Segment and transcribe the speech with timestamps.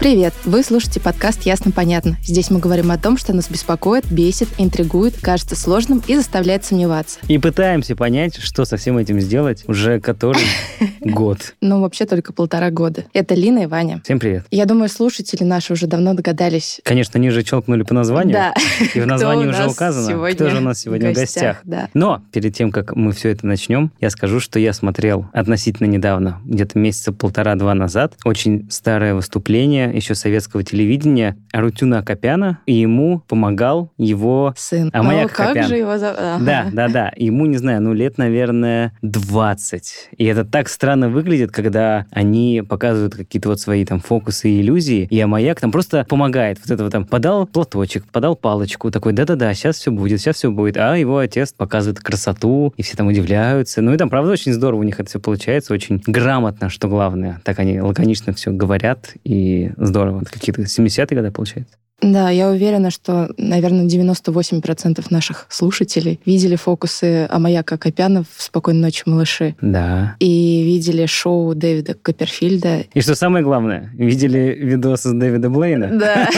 [0.00, 0.32] Привет!
[0.44, 2.18] Вы слушаете подкаст «Ясно-понятно».
[2.22, 7.18] Здесь мы говорим о том, что нас беспокоит, бесит, интригует, кажется сложным и заставляет сомневаться.
[7.26, 10.44] И пытаемся понять, что со всем этим сделать уже который
[11.00, 11.56] год.
[11.60, 13.06] Ну, вообще только полтора года.
[13.12, 14.00] Это Лина и Ваня.
[14.04, 14.44] Всем привет.
[14.52, 16.80] Я думаю, слушатели наши уже давно догадались.
[16.84, 18.34] Конечно, ниже челкнули по названию.
[18.34, 18.54] Да.
[18.94, 21.64] И в названии уже указано, кто же у нас сегодня в гостях.
[21.94, 26.40] Но перед тем, как мы все это начнем, я скажу, что я смотрел относительно недавно,
[26.44, 33.92] где-то месяца полтора-два назад, очень старое выступление еще советского телевидения Арутюна Акопяна, и ему помогал
[33.98, 34.90] его Сын.
[34.92, 35.68] А моя ну, как Акопян.
[35.68, 36.18] же его зовут?
[36.18, 37.12] Да, да, да.
[37.16, 40.10] Ему, не знаю, ну, лет, наверное, 20.
[40.16, 45.06] И это так странно выглядит, когда они показывают какие-то вот свои там фокусы и иллюзии,
[45.10, 46.58] и Амаяк там просто помогает.
[46.64, 50.76] Вот этого там подал платочек, подал палочку, такой, да-да-да, сейчас все будет, сейчас все будет.
[50.76, 53.82] А его отец показывает красоту, и все там удивляются.
[53.82, 57.40] Ну и там, правда, очень здорово у них это все получается, очень грамотно, что главное.
[57.44, 60.22] Так они лаконично все говорят, и здорово.
[60.22, 61.76] Это какие-то 70-е годы, получается.
[62.00, 69.02] Да, я уверена, что, наверное, 98% наших слушателей видели фокусы Амаяка Копяна в «Спокойной ночи,
[69.06, 69.56] малыши».
[69.60, 70.14] Да.
[70.20, 72.84] И видели шоу Дэвида Копперфильда.
[72.94, 75.88] И что самое главное, видели видосы с Дэвида Блейна?
[75.98, 76.28] Да,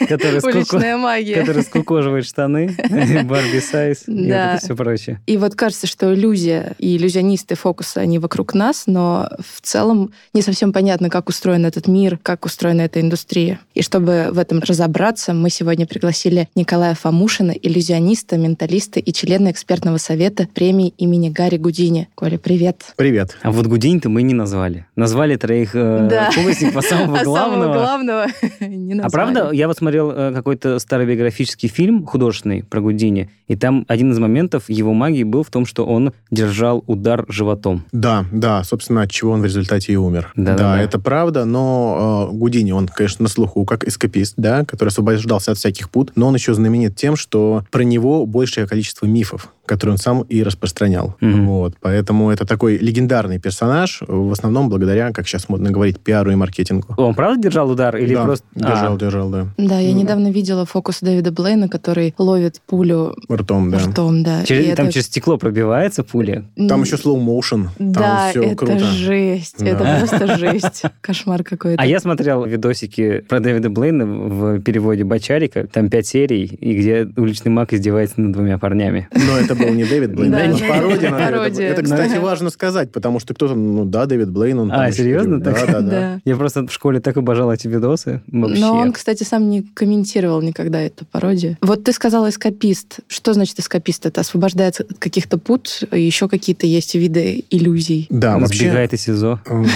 [0.42, 1.36] уличная магия.
[1.36, 2.76] который скукоживает штаны,
[3.24, 5.20] Барби Сайз и это все прочее.
[5.26, 10.42] И вот кажется, что иллюзия и иллюзионисты фокусы, они вокруг нас, но в целом не
[10.42, 13.60] совсем понятно, как устроен этот мир, как устроена эта индустрия.
[13.74, 19.98] И чтобы в этом разобраться, мы сегодня пригласили Николая Фомушина, иллюзиониста, менталиста и члена экспертного
[19.98, 22.08] совета премии имени Гарри Гудини.
[22.14, 22.94] Коля, привет.
[22.96, 23.36] Привет.
[23.42, 24.86] А вот Гудинь-то мы не назвали.
[24.96, 26.30] Назвали троих э, Да.
[26.30, 27.74] фокусников, а самого А самого главного...
[27.74, 28.26] главного
[28.60, 29.10] не А назвали.
[29.12, 34.18] правда, я вот смотрел э, какой-то старобиографический фильм художественный про Гудини, и там один из
[34.18, 37.84] моментов его магии был в том, что он держал удар животом.
[37.92, 40.32] Да, да, собственно, от чего он в результате и умер.
[40.34, 40.80] Да-да-да.
[40.80, 45.58] это правда, но э, Гудини, он, конечно, на слуху как эскапист, да, который освобождался от
[45.58, 49.98] всяких пут, но он еще знаменит тем, что про него большее количество мифов, которые он
[49.98, 51.16] сам и распространял.
[51.20, 51.46] Мгм.
[51.46, 56.34] Вот, поэтому это такой легендарный персонаж, в основном благодаря, как сейчас модно говорить, пиару и
[56.34, 56.94] маркетингу.
[56.96, 58.46] Он правда держал удар или Да, просто...
[58.54, 59.46] держал, А, держал, да.
[59.58, 60.00] Да, я Ну.
[60.00, 63.78] недавно видела фокус Дэвида Блейна, который ловит пулю Ртом, да.
[63.78, 64.44] ртом, да.
[64.44, 66.44] через- И там это- через стекло пробивается пуля.
[66.68, 68.78] Там еще slow motion, там Да, все это круто.
[68.78, 69.56] жесть.
[69.58, 69.66] Да.
[69.66, 70.82] Это просто жесть.
[71.00, 71.82] Кошмар какой-то.
[71.82, 77.08] А я смотрел видосики про Дэвида Блейна в переводе Бочарика, там пять серий, и где
[77.16, 79.08] уличный маг издевается над двумя парнями.
[79.14, 81.62] Но это был не Дэвид Блейн, это пародия на Дэвида.
[81.62, 84.72] Это, кстати, важно сказать, потому что кто-то, ну да, Дэвид Блейн, он...
[84.72, 85.40] А, серьезно?
[85.40, 85.80] Да, да, да.
[85.80, 86.20] Да.
[86.24, 88.22] Я просто в школе так обожал эти видосы.
[88.26, 88.60] Вообще.
[88.60, 91.56] Но он, кстати, сам не комментировал никогда эту пародию.
[91.60, 93.00] Вот ты сказал эскапист.
[93.08, 94.06] Что значит эскапист?
[94.06, 98.06] Это освобождается от каких-то пут, еще какие-то есть виды иллюзий.
[98.10, 98.64] Да, вообще...
[98.64, 99.40] сбегает из СИЗО.
[99.46, 99.66] М,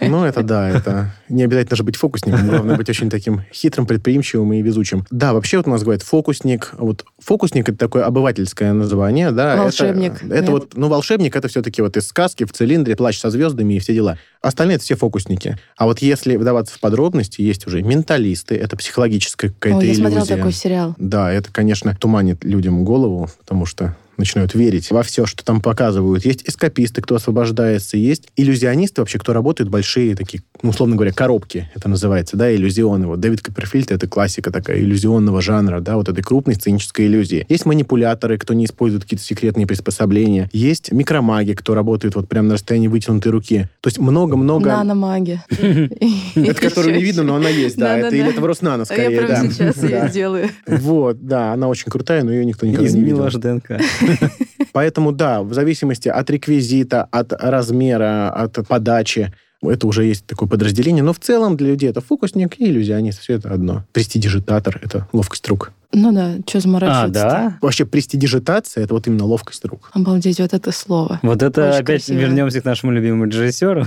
[0.00, 4.52] Ну, это да, это не обязательно же быть фокусником, главное быть очень таким хитрым, предприимчивым
[4.52, 5.04] и везучим.
[5.10, 6.74] Да, вообще вот у нас говорят фокусник.
[6.78, 8.72] Вот фокусник это такое обывательское
[9.06, 9.54] название, да.
[9.54, 10.48] это- Волшебник, Это, нет?
[10.48, 13.94] вот, ну, волшебник это все-таки вот из сказки, в цилиндре, плащ со звездами и все
[13.94, 14.18] дела.
[14.42, 15.58] Остальные это все фокусники.
[15.76, 20.02] А вот если вдаваться в подробности, есть уже менталисты, это психологическая какая-то Ой, я иллюзия.
[20.02, 20.94] смотрела такой сериал.
[20.98, 26.24] Да, это, конечно, туманит людям голову, потому что начинают верить во все, что там показывают.
[26.24, 31.70] Есть эскаписты, кто освобождается, есть иллюзионисты вообще, кто работают большие такие, ну, условно говоря, коробки,
[31.74, 33.06] это называется, да, иллюзионы.
[33.06, 37.46] Вот Дэвид Копперфильд— это классика такая иллюзионного жанра, да, вот этой крупной сценической иллюзии.
[37.48, 40.48] Есть манипуляторы, кто не использует какие-то секретные приспособления.
[40.52, 43.68] Есть микромаги, кто работает вот прямо на расстоянии вытянутой руки.
[43.80, 44.70] То есть много-много...
[44.70, 45.40] Наномаги.
[46.34, 47.98] Это которую не видно, но она есть, да.
[47.98, 49.50] Это, или это Роснано, Я скорее, прямо да.
[49.50, 50.48] сейчас ее сделаю.
[50.66, 53.18] Вот, да, она очень крутая, но ее никто никогда Из не видел.
[53.18, 53.80] Милош ДНК.
[54.72, 61.02] Поэтому, да, в зависимости от реквизита, от размера, от подачи, это уже есть такое подразделение.
[61.02, 63.20] Но в целом для людей это фокусник и иллюзионист.
[63.20, 63.84] Все это одно.
[63.92, 65.72] Престидижитатор— это ловкость рук.
[65.92, 67.58] Ну да, что А, заморачиваться да?
[67.62, 69.90] Вообще престидижитация— это вот именно ловкость рук.
[69.92, 71.20] Обалдеть, вот это слово.
[71.22, 72.18] Вот это Очень опять красиво.
[72.18, 73.86] вернемся к нашему любимому режиссеру,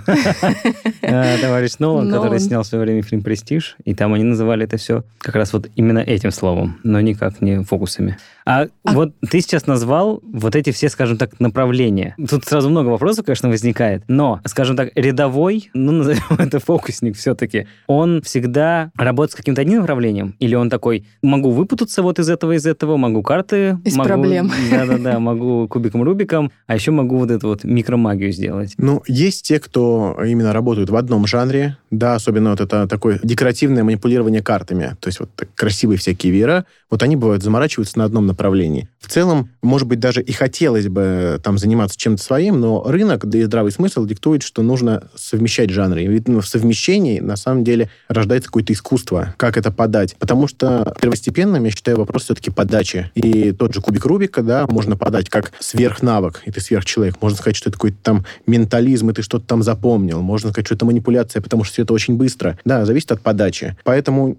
[1.02, 4.78] Э, товарищ Нолан, который снял в свое время фильм «Престиж», и там они называли это
[4.78, 8.18] все как раз вот именно этим словом, но никак не фокусами.
[8.46, 12.16] А, А- вот ты сейчас назвал вот эти все, скажем так, направления.
[12.30, 17.68] Тут сразу много вопросов, конечно, возникает, но, скажем так, рядовой, ну, назовем это фокусник все-таки,
[17.88, 22.30] он всегда работает с каким-то одним направлением, или он такой, могу выпутаться фокуса вот из
[22.30, 23.78] этого, из этого, могу карты.
[23.84, 24.52] Из могу, проблем.
[24.72, 28.74] Да-да-да, могу кубиком Рубиком, а еще могу вот эту вот микромагию сделать.
[28.78, 33.84] Ну, есть те, кто именно работают в одном жанре, да, особенно вот это такое декоративное
[33.84, 38.90] манипулирование картами, то есть вот красивые всякие веера, вот они бывают заморачиваются на одном направлении.
[39.00, 43.38] В целом, может быть, даже и хотелось бы там заниматься чем-то своим, но рынок, да
[43.38, 46.04] и здравый смысл диктует, что нужно совмещать жанры.
[46.04, 50.16] И ведь ну, в совмещении, на самом деле, рождается какое-то искусство, как это подать.
[50.20, 53.10] Потому что первостепенным, я считаю, вопрос все-таки подачи.
[53.16, 57.22] И тот же кубик Рубика, да, можно подать как сверхнавык, и ты сверхчеловек.
[57.22, 60.22] Можно сказать, что это какой-то там ментализм, и ты что-то там запомнил.
[60.22, 62.60] Можно сказать, что это манипуляция, потому что все это очень быстро.
[62.66, 63.78] Да, зависит от подачи.
[63.86, 64.36] Поэтому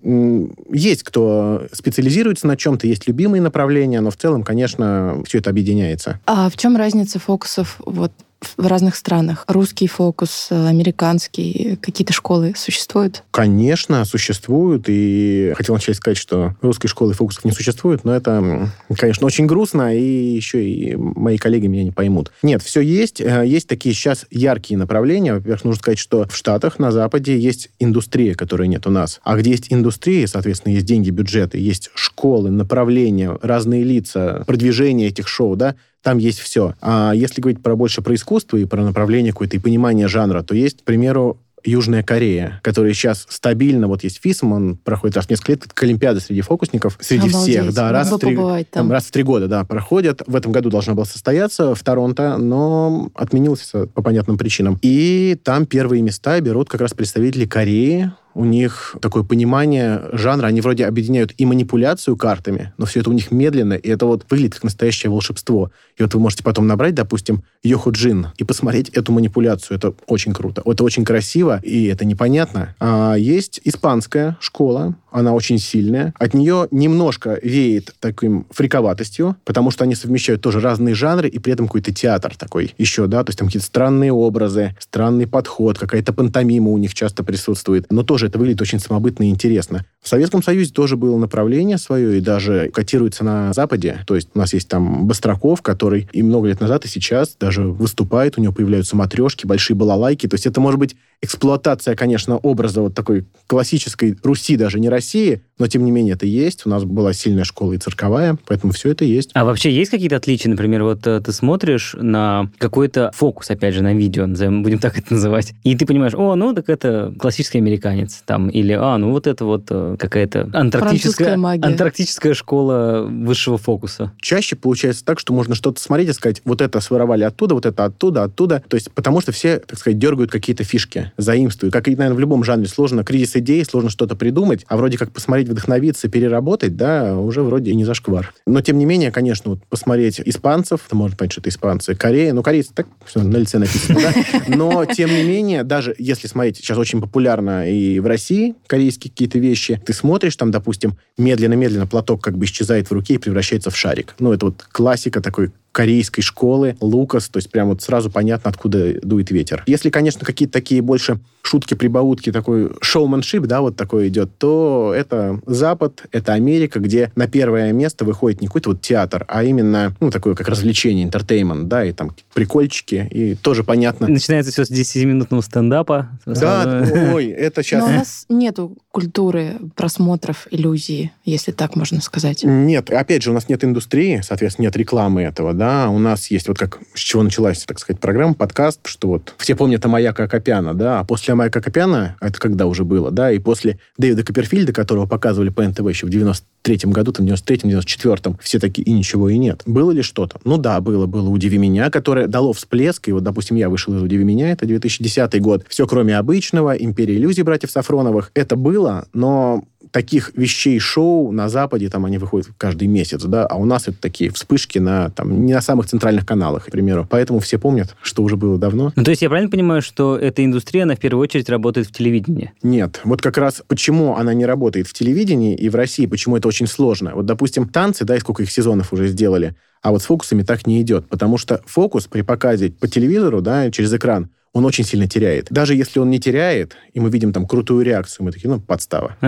[0.71, 6.21] есть кто специализируется на чем-то, есть любимые направления, но в целом, конечно, все это объединяется.
[6.27, 8.13] А в чем разница фокусов вот
[8.57, 9.45] в разных странах?
[9.49, 13.23] Русский фокус, э, американский, какие-то школы существуют?
[13.31, 19.27] Конечно, существуют, и хотел начать сказать, что русской школы фокусов не существует, но это, конечно,
[19.27, 22.33] очень грустно, и еще и мои коллеги меня не поймут.
[22.43, 23.21] Нет, все есть.
[23.21, 25.35] Э, Есть такие сейчас яркие направления.
[25.35, 29.21] Во-первых, нужно сказать, что в Штатах, на Западе есть индустрия, которой нет у нас.
[29.23, 35.29] А где есть индустрия, соответственно, есть деньги, бюджеты, есть школы, направления, разные лица, продвижение этих
[35.29, 36.75] шоу, да, там есть все.
[36.81, 40.55] А если говорить про больше про искусство и про направление какое-то и понимание жанра, то
[40.55, 45.31] есть, к примеру, Южная Корея, которая сейчас стабильно, вот есть ФИСМ, он проходит раз в
[45.31, 47.55] несколько лет, как Олимпиада среди фокусников, среди Обалдеть.
[47.55, 48.65] всех, да, раз в, три, там.
[48.71, 50.23] там, раз в три года, да, проходят.
[50.27, 54.79] В этом году должна была состояться в Торонто, но отменилась по понятным причинам.
[54.83, 60.61] И там первые места берут как раз представители Кореи, у них такое понимание жанра, они
[60.61, 64.55] вроде объединяют и манипуляцию картами, но все это у них медленно, и это вот выглядит
[64.55, 65.71] как настоящее волшебство.
[65.97, 69.77] И вот вы можете потом набрать, допустим, Йоху Джин и посмотреть эту манипуляцию.
[69.77, 70.63] Это очень круто.
[70.65, 72.75] Это очень красиво, и это непонятно.
[72.81, 76.15] А есть испанская школа, она очень сильная.
[76.19, 81.53] От нее немножко веет таким фриковатостью, потому что они совмещают тоже разные жанры и при
[81.53, 86.13] этом какой-то театр такой еще, да, то есть там какие-то странные образы, странный подход, какая-то
[86.13, 87.87] пантомима у них часто присутствует.
[87.91, 89.85] Но тоже это выглядит очень самобытно и интересно.
[90.03, 94.03] В Советском Союзе тоже было направление свое и даже котируется на Западе.
[94.07, 97.65] То есть у нас есть там Бастраков, который и много лет назад, и сейчас даже
[97.65, 100.27] выступает, у него появляются матрешки, большие балалайки.
[100.27, 105.43] То есть это может быть эксплуатация, конечно, образа вот такой классической Руси, даже не России,
[105.61, 106.67] но тем не менее это есть.
[106.67, 109.31] У нас была сильная школа и цирковая, поэтому все это есть.
[109.35, 110.51] А вообще есть какие-то отличия?
[110.51, 114.99] Например, вот э, ты смотришь на какой-то фокус, опять же, на видео, назовем- будем так
[114.99, 119.11] это называть, и ты понимаешь, о, ну так это классический американец, там, или, а, ну
[119.11, 124.13] вот это вот э, какая-то антарктическая, антарктическая школа высшего фокуса.
[124.21, 127.85] Чаще получается так, что можно что-то смотреть и сказать, вот это своровали оттуда, вот это
[127.85, 128.63] оттуда, оттуда.
[128.67, 131.75] То есть потому что все, так сказать, дергают какие-то фишки, заимствуют.
[131.75, 135.13] Как и, наверное, в любом жанре сложно кризис идей, сложно что-то придумать, а вроде как
[135.13, 138.33] посмотреть, вдохновиться, переработать, да, уже вроде и не зашквар.
[138.47, 142.33] Но тем не менее, конечно, вот посмотреть испанцев, то можно понять, что это испанцы, Корея,
[142.33, 144.15] ну, корейцы так всё на лице написано, да,
[144.49, 149.39] но тем не менее, даже если смотреть, сейчас очень популярно и в России корейские какие-то
[149.39, 153.77] вещи, ты смотришь, там, допустим, медленно-медленно платок как бы исчезает в руке и превращается в
[153.77, 154.15] шарик.
[154.19, 159.01] Ну, это вот классика такой корейской школы, Лукас, то есть прям вот сразу понятно, откуда
[159.01, 159.63] дует ветер.
[159.67, 165.41] Если, конечно, какие-то такие больше шутки, прибаутки, такой showmanship, да, вот такой идет, то это
[165.47, 170.11] Запад, это Америка, где на первое место выходит не какой-то вот театр, а именно, ну,
[170.11, 174.09] такое как развлечение, entertainment, да, и там прикольчики, и тоже понятно.
[174.09, 176.11] Начинается все с 10-минутного стендапа.
[176.27, 177.85] Да, ой, это сейчас...
[177.85, 182.45] Но у нас нету культуры просмотров иллюзии, если так можно сказать.
[182.45, 185.91] Нет, опять же, у нас нет индустрии, соответственно, нет рекламы этого, да.
[185.91, 189.55] У нас есть вот как, с чего началась, так сказать, программа, подкаст, что вот все
[189.55, 193.39] помнят Амаяка Акопяна, да, а после Амаяка Акопяна, а это когда уже было, да, и
[193.39, 198.59] после Дэвида Копперфильда, которого показывали по НТВ еще в 93-м году, там, 93-м, 94-м, все
[198.59, 199.61] такие, и ничего и нет.
[199.67, 200.41] Было ли что-то?
[200.45, 204.01] Ну да, было, было «Удиви меня», которое дало всплеск, и вот, допустим, я вышел из
[204.01, 209.63] «Удиви меня», это 2010 год, все кроме обычного, «Империя иллюзий» братьев Сафроновых, это было, но
[209.91, 213.99] таких вещей шоу на Западе, там они выходят каждый месяц, да, а у нас это
[214.01, 217.07] такие вспышки на, там, не на самых центральных каналах, к примеру.
[217.09, 218.93] Поэтому все помнят, что уже было давно.
[218.95, 221.93] Ну, то есть я правильно понимаю, что эта индустрия, она в первую очередь работает в
[221.93, 222.53] телевидении?
[222.63, 223.01] Нет.
[223.05, 226.67] Вот как раз почему она не работает в телевидении и в России, почему это очень
[226.67, 227.13] сложно.
[227.15, 230.67] Вот, допустим, танцы, да, и сколько их сезонов уже сделали, а вот с фокусами так
[230.67, 235.07] не идет, потому что фокус при показе по телевизору, да, через экран, он очень сильно
[235.07, 235.47] теряет.
[235.51, 239.17] Даже если он не теряет, и мы видим там крутую реакцию, мы такие, ну, подстава.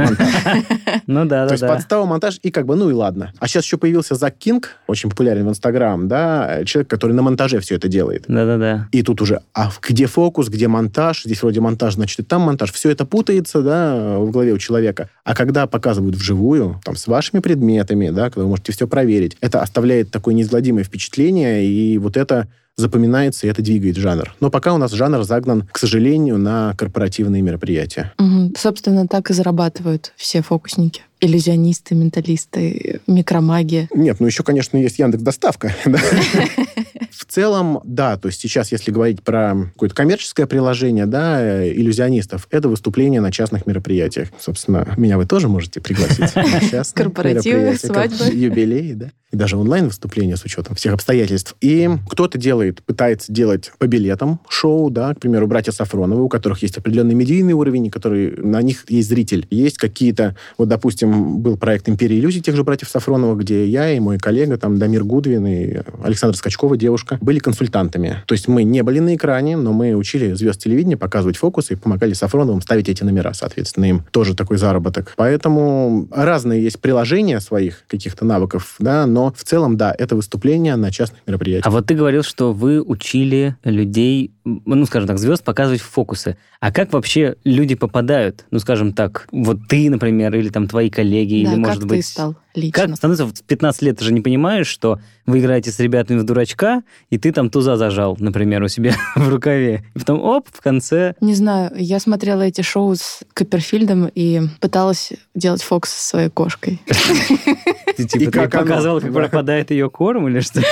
[1.06, 1.68] Ну да, То да, есть да.
[1.68, 3.32] подстава, монтаж, и как бы, ну и ладно.
[3.38, 7.60] А сейчас еще появился Зак Кинг, очень популярен в Инстаграм, да, человек, который на монтаже
[7.60, 8.24] все это делает.
[8.28, 8.88] Да-да-да.
[8.92, 11.24] И тут уже, а где фокус, где монтаж?
[11.24, 12.72] Здесь вроде монтаж, значит, и там монтаж.
[12.72, 15.08] Все это путается, да, в голове у человека.
[15.24, 19.60] А когда показывают вживую, там, с вашими предметами, да, когда вы можете все проверить, это
[19.60, 24.34] оставляет такое неизгладимое впечатление, и вот это запоминается, и это двигает жанр.
[24.40, 28.12] Но пока у нас жанр загнан, к сожалению, на корпоративные мероприятия.
[28.18, 28.54] Мгм.
[28.56, 31.02] Собственно, так и зарабатывают все фокусники.
[31.20, 33.88] Иллюзионисты, менталисты, микромаги.
[33.94, 35.72] Нет, ну еще, конечно, есть Яндекс Доставка.
[37.12, 42.48] В целом, да, то есть сейчас, если говорить про какое-то коммерческое приложение, да, э, иллюзионистов,
[42.50, 44.28] это выступление на частных мероприятиях.
[44.40, 46.32] Собственно, меня вы тоже можете пригласить
[46.94, 48.24] Корпоративы, свадьбы.
[48.34, 51.56] юбилеи, да, и даже онлайн-выступления с учетом всех обстоятельств.
[51.60, 56.62] И кто-то делает, пытается делать по билетам шоу, да, к примеру, братья Сафроновы, у которых
[56.62, 59.46] есть определенный медийный уровень, который, на них есть зритель.
[59.50, 64.00] Есть какие-то, вот, допустим, был проект «Империя иллюзий» тех же братьев Сафроновых, где я и
[64.00, 68.22] мой коллега, там, Дамир Гудвин и Александр Скачкова, девушка, были консультантами.
[68.26, 71.76] То есть мы не были на экране, но мы учили звезд телевидения показывать фокусы и
[71.76, 75.14] помогали Сафроновым ставить эти номера, соответственно, им тоже такой заработок.
[75.16, 80.90] Поэтому разные есть приложения своих каких-то навыков, да, но в целом, да, это выступление на
[80.90, 81.66] частных мероприятиях.
[81.66, 86.36] А вот ты говорил, что вы учили людей, ну, скажем так, звезд показывать фокусы.
[86.60, 88.44] А как вообще люди попадают?
[88.50, 91.86] Ну, скажем так, вот ты, например, или там твои коллеги, да, или, как может ты
[91.86, 92.06] быть...
[92.06, 92.86] стал лично?
[92.88, 96.24] Как становится в 15 лет, ты же не понимаешь, что вы играете с ребятами в
[96.24, 99.84] дурачка, и ты там туза зажал, например, у себя в рукаве.
[99.94, 101.14] И потом, оп, в конце...
[101.20, 106.80] Не знаю, я смотрела эти шоу с Копперфильдом и пыталась делать фокус со своей кошкой.
[107.96, 109.20] Ты типа И ты показал, как Да.
[109.20, 110.62] пропадает ее корм или что?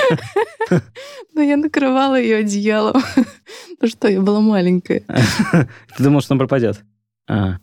[1.35, 3.01] Но я накрывала ее одеялом,
[3.75, 5.03] потому что я была маленькая.
[5.97, 6.81] Ты думал, что он пропадет?
[7.27, 7.57] А.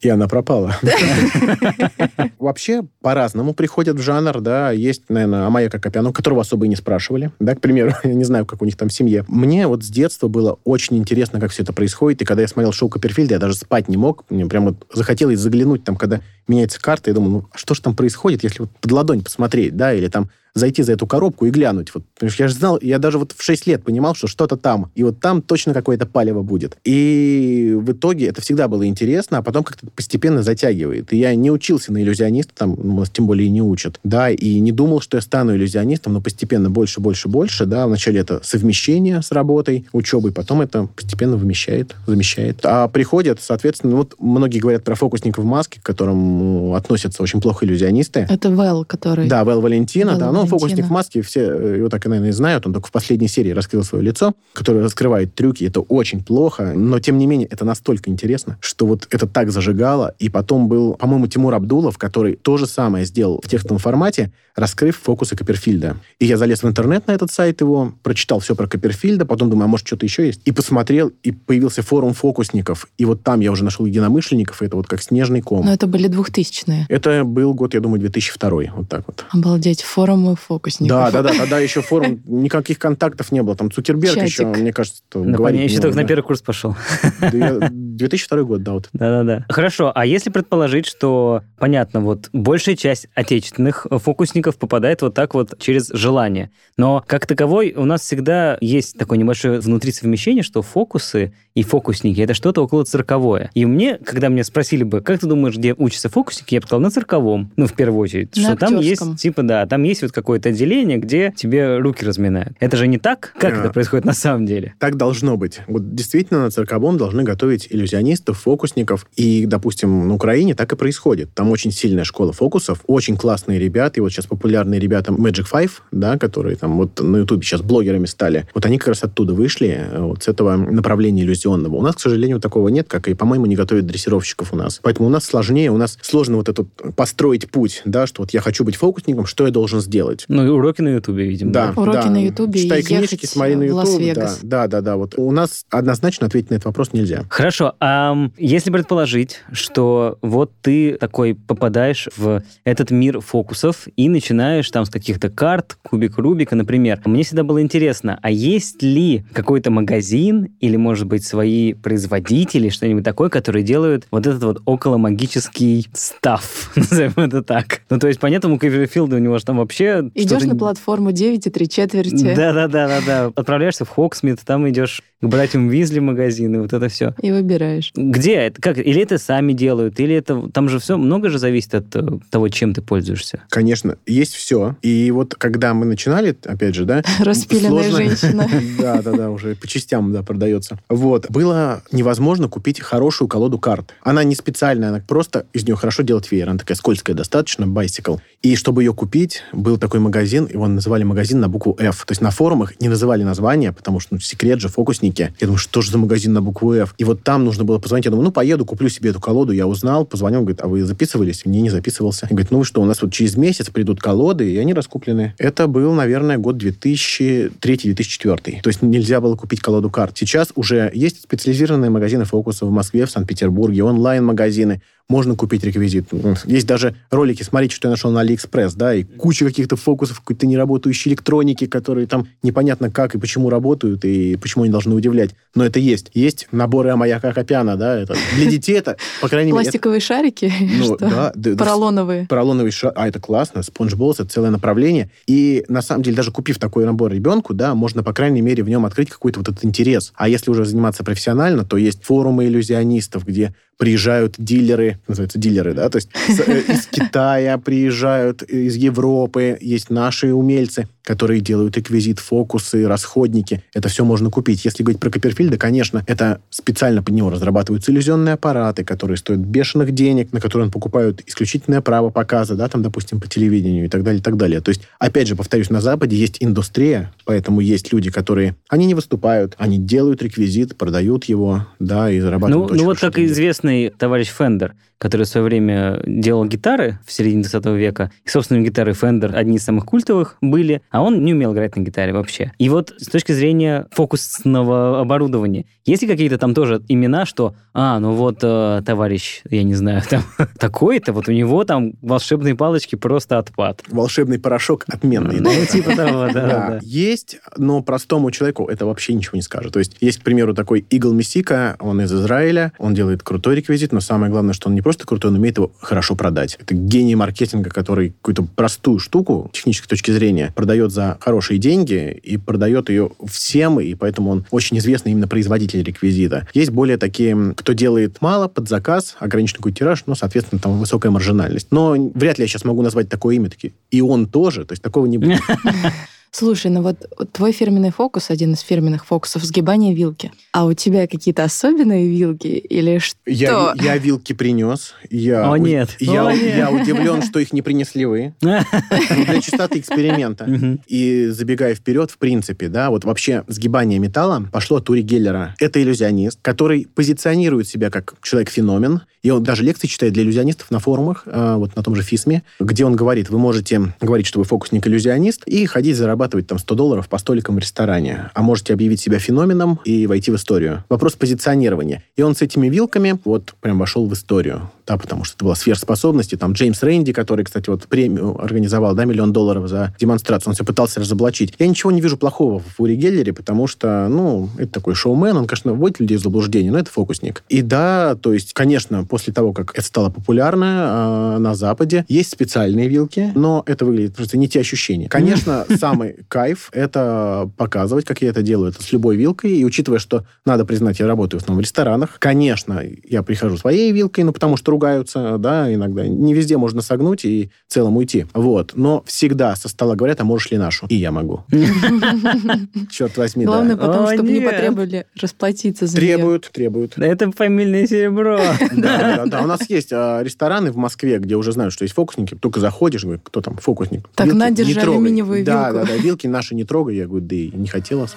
[0.00, 0.76] И она пропала.
[2.38, 4.70] Вообще, по-разному приходят в жанр, да.
[4.70, 7.92] Есть, наверное, Амая Кокопян, которого особо и не спрашивали, да, к примеру.
[8.04, 9.24] Я не знаю, как у них там в семье.
[9.26, 12.20] Мне вот с детства было очень интересно, как все это происходит.
[12.22, 14.24] И когда я смотрел шоу Копперфильда, я даже спать не мог.
[14.28, 17.10] Мне прям вот захотелось заглянуть там, когда меняется карта.
[17.10, 20.08] Я думаю, ну, а что же там происходит, если вот под ладонь посмотреть, да, или
[20.08, 21.92] там зайти за эту коробку и глянуть.
[21.94, 24.90] Вот, что я же знал, я даже вот в 6 лет понимал, что что-то там,
[24.94, 26.78] и вот там точно какое-то палево будет.
[26.84, 31.12] И в итоге это всегда было интересно, а потом как-то постепенно затягивает.
[31.12, 34.58] И я не учился на иллюзиониста, там ну, тем более и не учат, да, и
[34.60, 39.20] не думал, что я стану иллюзионистом, но постепенно больше, больше, больше, да, вначале это совмещение
[39.20, 42.60] с работой, учебой, потом это постепенно вымещает, замещает.
[42.64, 47.40] А приходят, соответственно, вот многие говорят про фокусников в маске, к которым ну, относятся очень
[47.40, 48.26] плохо иллюзионисты.
[48.28, 49.28] Это Вэл, который...
[49.28, 50.32] Да, Вэл Валентина, Вэл да.
[50.32, 50.88] Ну, фокусник Валентина.
[50.88, 52.66] в маске, все э, его так наверное, и знают.
[52.66, 55.64] Он только в последней серии раскрыл свое лицо, которое раскрывает трюки.
[55.64, 60.14] Это очень плохо, но, тем не менее, это настолько интересно, что вот это так зажигало.
[60.18, 64.98] И потом был, по-моему, Тимур Абдулов, который то же самое сделал в текстовом формате, раскрыв
[64.98, 65.96] фокусы Копперфильда.
[66.18, 69.66] И я залез в интернет на этот сайт его, прочитал все про Копперфильда, потом думаю,
[69.66, 70.40] а может, что-то еще есть?
[70.44, 72.88] И посмотрел, и появился форум фокусников.
[72.96, 75.66] И вот там я уже нашел единомышленников, и это вот как снежный ком.
[75.66, 76.86] Но это были двухтысячные.
[76.88, 78.50] Это был год, я думаю, 2002.
[78.74, 79.24] Вот так вот.
[79.32, 80.88] Обалдеть, форумы фокусников.
[80.88, 83.56] Да, да, да, тогда еще форум, никаких контактов не было.
[83.56, 84.28] Там Цукерберг Чатик.
[84.28, 86.76] еще, мне кажется, Да, говорить понятно, я еще только мог, на первый курс пошел.
[87.20, 87.30] да.
[87.30, 88.88] Да я- 2002 год, да, вот.
[88.92, 89.44] Да-да-да.
[89.48, 95.58] Хорошо, а если предположить, что, понятно, вот большая часть отечественных фокусников попадает вот так вот
[95.58, 101.32] через желание, но как таковой у нас всегда есть такое небольшое внутри совмещение, что фокусы
[101.56, 103.50] и фокусники— это что-то около цирковое.
[103.54, 106.80] И мне, когда меня спросили бы, как ты думаешь, где учатся фокусники, я бы сказал,
[106.82, 108.36] на цирковом, ну, в первую очередь.
[108.36, 109.08] На что там актерском.
[109.10, 112.54] есть, типа, да, там есть вот какое-то отделение, где тебе руки разминают.
[112.60, 113.32] Это же не так?
[113.38, 113.60] Как Да.
[113.64, 114.74] это происходит на самом деле?
[114.78, 115.60] Так должно быть.
[115.66, 119.06] Вот действительно на цирковом должны готовить иллюзионистов, фокусников.
[119.16, 121.32] И, допустим, на Украине так и происходит.
[121.34, 123.94] Там очень сильная школа фокусов, очень классные ребята.
[123.96, 128.04] И вот сейчас популярные ребята Magic Five, да, которые там вот на Ютубе сейчас блогерами
[128.06, 128.46] стали.
[128.54, 131.76] Вот они как раз оттуда вышли, э, вот с этого направления иллюзионного.
[131.76, 134.80] У нас, к сожалению, такого нет, как и, по-моему, не готовят дрессировщиков у нас.
[134.82, 138.40] Поэтому у нас сложнее, у нас сложно вот этот построить путь, да, что вот я
[138.40, 140.24] хочу быть фокусником, что я должен сделать?
[140.28, 141.52] Ну, и уроки на Ютубе, видимо.
[141.52, 142.10] Да, Уроки да.
[142.10, 143.78] на Ютубе и Читай ехать книжки, смотри на в Ютуб.
[143.78, 144.38] Лас-Вегас.
[144.42, 144.96] Да, да, да, да.
[144.96, 147.24] Вот у нас однозначно ответить на этот вопрос нельзя.
[147.28, 154.70] Хорошо, а если предположить, что вот ты такой попадаешь в этот мир фокусов и начинаешь
[154.70, 159.70] там с каких-то карт, кубик Рубика, например, мне всегда было интересно, а есть ли какой-то
[159.70, 166.72] магазин или, может быть, свои производители, что-нибудь такое, которые делают вот этот вот околомагический став,
[166.76, 167.82] назовем это так.
[167.90, 170.10] Ну, то есть, понятно, у Каверфилда у него же там вообще...
[170.14, 172.34] Идешь на платформу 9 и 3 четверти.
[172.34, 173.32] да, да, да, да, да.
[173.36, 177.14] Отправляешься в Хоксмит, там идешь к братьям Визли магазин, и вот это все.
[177.20, 177.92] И выбираешь.
[177.94, 178.62] Где это?
[178.62, 178.78] Как?
[178.78, 180.48] Или это сами делают, или это...
[180.52, 183.42] Там же все, много же зависит от э, того, чем ты пользуешься.
[183.48, 184.76] Конечно, есть все.
[184.82, 187.02] И вот когда мы начинали, опять же, да...
[187.18, 188.50] Распиленная сложно- женщина.
[188.78, 190.78] Да, да, да, уже по частям, да, продается.
[190.88, 191.30] Вот.
[191.30, 193.94] Было невозможно купить хорошую колоду карт.
[194.02, 196.48] Она не специальная, она просто из нее хорошо делать веер.
[196.48, 198.20] Она такая скользкая достаточно, bicycle.
[198.42, 202.04] И чтобы ее купить, был такой магазин, его называли магазин на букву F.
[202.04, 205.15] То есть на форумах не называли название, потому что, ну, секрет же, фокусники.
[205.18, 206.94] Я думаю, что же за магазин на букву F?
[206.98, 208.04] И вот там нужно было позвонить.
[208.04, 209.52] Я думаю, ну, поеду, куплю себе эту колоду.
[209.52, 211.44] Я узнал, позвонил, говорит, а вы записывались?
[211.46, 212.26] Не, не записывался.
[212.26, 215.34] И говорит, ну, вы что, у нас вот через месяц придут колоды, и они раскуплены.
[215.38, 218.60] Это был, наверное, год 2003-2004.
[218.62, 220.16] То есть нельзя было купить колоду карт.
[220.18, 224.82] Сейчас уже есть специализированные магазины фокуса в Москве, в Санкт-Петербурге, онлайн-магазины.
[225.08, 226.08] Можно купить реквизит.
[226.46, 230.48] Есть даже ролики, смотрите, что я нашел на Алиэкспресс, да, и куча каких-то фокусов, какой-то
[230.48, 235.30] неработающей электроники, которые там непонятно как и почему работают, и почему они должны удивлять.
[235.54, 236.10] Но это есть.
[236.14, 239.62] Есть наборы Амаяка Акопяна, да, это для детей это, по крайней мере...
[239.62, 240.52] Пластиковые шарики?
[240.60, 242.26] ну, да, Поролоновые.
[242.26, 245.10] поролоновый шар, а это классно, спонж Balls, это целое направление.
[245.28, 248.68] И на самом деле, даже купив такой набор ребенку, да, можно, по крайней мере, в
[248.68, 250.12] нем открыть какой-то вот этот интерес.
[250.16, 255.88] А если уже заниматься профессионально, то есть форумы иллюзионистов, где приезжают дилеры, называется дилеры, да,
[255.88, 262.18] то есть с- э, из Китая приезжают, из Европы, есть наши умельцы, которые делают реквизит,
[262.18, 263.62] фокусы, расходники.
[263.72, 264.64] Это все можно купить.
[264.64, 269.92] Если говорить про Копперфильда, конечно, это специально под него разрабатываются иллюзионные аппараты, которые стоят бешеных
[269.92, 274.02] денег, на которые он покупают исключительное право показа, да, там, допустим, по телевидению и так
[274.02, 274.60] далее, и так далее.
[274.60, 278.94] То есть, опять же, повторюсь, на Западе есть индустрия, поэтому есть люди, которые, они не
[278.94, 283.32] выступают, они делают реквизит, продают его, да, и зарабатывают Ну, ну вот как и деньги.
[283.66, 288.10] Известный товарищ Fender, который в свое время делал гитары в середине 20 века.
[288.24, 291.82] И, собственно, гитары Fender одни из самых культовых были, а он не умел играть на
[291.82, 292.52] гитаре вообще.
[292.58, 297.98] И вот с точки зрения фокусного оборудования, есть ли какие-то там тоже имена, что, а,
[298.00, 300.22] ну вот э, товарищ, я не знаю, там
[300.58, 303.82] такой-то, вот у него там волшебные палочки просто отпад.
[303.88, 305.40] Волшебный порошок отменный?
[305.40, 309.72] Ну, типа того, да, есть, но простому человеку это вообще ничего не скажет.
[309.72, 313.22] То есть есть, к примеру, такой Игл Месика, он из Израиля, он делает
[313.56, 316.56] реквизит, но самое главное, что он не просто крутой, он умеет его хорошо продать.
[316.60, 322.36] Это гений маркетинга, который какую-то простую штуку, технической точки зрения, продает за хорошие деньги и
[322.36, 326.46] продает ее всем, и поэтому он очень известный именно производитель реквизита.
[326.54, 331.10] Есть более такие, кто делает мало под заказ, ограниченный какой тираж, но, соответственно, там высокая
[331.10, 331.68] маржинальность.
[331.70, 334.82] Но вряд ли я сейчас могу назвать такое имя, такие, и он тоже, то есть
[334.82, 335.40] такого не будет.
[336.38, 336.98] Слушай, ну вот
[337.32, 340.32] твой фирменный фокус, один из фирменных фокусов, сгибание вилки.
[340.52, 343.16] А у тебя какие-то особенные вилки или что?
[343.24, 344.92] Я, я вилки принес.
[345.08, 345.96] Я, О, нет.
[345.98, 346.58] Я, О, нет.
[346.58, 348.34] я удивлен, что их не принесли вы.
[348.42, 350.46] Ну, Для чистоты эксперимента.
[350.86, 355.54] И забегая вперед, в принципе, да, вот вообще сгибание металла пошло от Ури Геллера.
[355.58, 359.00] Это иллюзионист, который позиционирует себя как человек-феномен.
[359.22, 362.44] И он даже лекции читает для иллюзионистов на форумах, а, вот на том же ФИСМе,
[362.60, 367.08] где он говорит, вы можете говорить, что вы фокусник-иллюзионист, и ходить зарабатывать там 100 долларов
[367.08, 368.30] по столикам в ресторане.
[368.34, 370.84] А можете объявить себя феноменом и войти в историю.
[370.88, 372.02] Вопрос позиционирования.
[372.16, 374.70] И он с этими вилками вот прям вошел в историю.
[374.86, 376.36] Да, потому что это была сверхспособности.
[376.36, 380.64] Там Джеймс Рэнди, который, кстати, вот премию организовал, да, миллион долларов за демонстрацию, он все
[380.64, 381.54] пытался разоблачить.
[381.58, 385.46] Я ничего не вижу плохого в Ури Геллере, потому что, ну, это такой шоумен, он,
[385.46, 387.42] конечно, вводит людей в заблуждение, но это фокусник.
[387.48, 392.30] И да, то есть, конечно, после того, как это стало популярно а, на Западе, есть
[392.30, 395.08] специальные вилки, но это выглядит просто не те ощущения.
[395.08, 399.98] Конечно, самый кайф— это показывать, как я это делаю, это с любой вилкой, и учитывая,
[399.98, 404.32] что, надо признать, я работаю в основном в ресторанах, конечно, я прихожу своей вилкой, ну,
[404.32, 406.06] потому что ругаются, да, иногда.
[406.06, 408.26] Не везде можно согнуть и в целом уйти.
[408.34, 408.72] Вот.
[408.74, 410.86] Но всегда со стола говорят, а можешь ли нашу?
[410.88, 411.44] И я могу.
[412.90, 413.52] Черт возьми, да.
[413.52, 415.96] Главное потом, чтобы не потребовали расплатиться за.
[415.96, 416.98] Требуют, требуют.
[416.98, 418.38] Это фамильное серебро.
[418.76, 419.42] Да, да, да.
[419.42, 422.34] У нас есть а, рестораны в Москве, где уже знают, что есть фокусники.
[422.34, 424.08] Только заходишь, говорю, кто там фокусник?
[424.14, 424.96] Так, на, не держи трогай.
[424.98, 425.86] алюминиевую Да, вилку.
[425.86, 426.96] да, да, вилки наши не трогай.
[426.96, 428.14] Я говорю, да и не хотелось.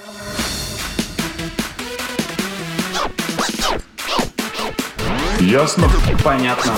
[5.39, 5.87] Ясно?
[6.21, 6.73] Понятно.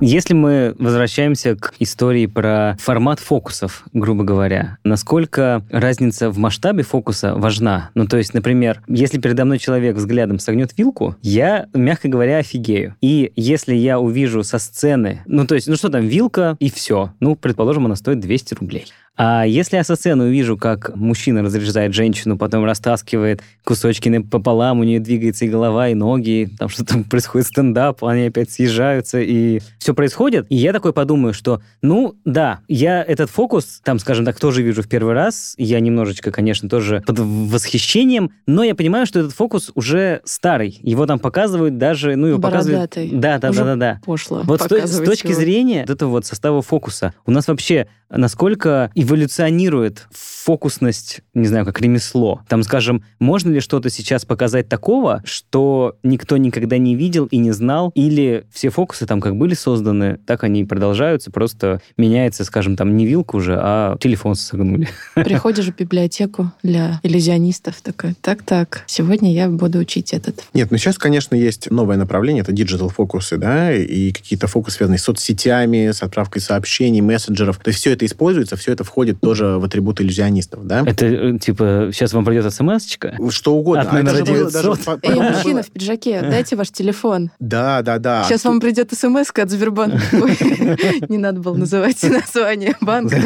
[0.00, 7.34] Если мы возвращаемся к истории про формат фокусов, грубо говоря, насколько разница в масштабе фокуса
[7.34, 7.90] важна?
[7.94, 12.94] Ну, то есть, например, если передо мной человек взглядом согнет вилку, я, мягко говоря, офигею.
[13.00, 17.12] И если я увижу со сцены, ну, то есть, ну что там, вилка и все.
[17.18, 18.86] Ну, предположим, она стоит 200 рублей.
[19.16, 24.84] А если я со сцены увижу, как мужчина разряжает женщину, потом растаскивает кусочки пополам, у
[24.84, 29.94] нее двигается и голова, и ноги, там что-то происходит стендап, они опять съезжаются, и все
[29.94, 34.62] происходит, и я такой подумаю, что, ну, да, я этот фокус, там, скажем так, тоже
[34.62, 39.32] вижу в первый раз, я немножечко, конечно, тоже под восхищением, но я понимаю, что этот
[39.32, 42.90] фокус уже старый, его там показывают даже, ну, его Бородатый.
[42.90, 43.20] показывают...
[43.20, 44.00] Да, да, да, да, да.
[44.04, 44.42] Пошло.
[44.44, 45.40] Вот с, с точки его.
[45.40, 51.80] зрения вот этого вот состава фокуса, у нас вообще насколько эволюционирует фокусность, не знаю, как
[51.80, 52.42] ремесло.
[52.48, 57.52] Там, скажем, можно ли что-то сейчас показать такого, что никто никогда не видел и не
[57.52, 62.76] знал, или все фокусы там как были созданы, так они и продолжаются, просто меняется, скажем,
[62.76, 64.88] там не вилка уже, а телефон согнули.
[65.14, 70.44] Приходишь в библиотеку для иллюзионистов, такой, так-так, сегодня я буду учить этот.
[70.54, 74.98] Нет, ну сейчас, конечно, есть новое направление, это digital фокусы, да, и какие-то фокусы, связанные
[74.98, 77.58] с соцсетями, с отправкой сообщений, мессенджеров.
[77.58, 80.82] То есть все это используется, все это входит тоже в атрибуты иллюзионистов, да?
[80.86, 83.14] Это, э, типа, сейчас вам придет смс-очка?
[83.30, 83.82] Что угодно.
[83.82, 84.52] От номера А это же было 900.
[84.84, 87.30] даже Эй, по- мужчина в пиджаке, дайте ваш телефон.
[87.38, 88.24] Да, да, да.
[88.24, 90.00] Сейчас вам придет смс от Сбербанка.
[91.08, 93.20] Не надо было называть название банка.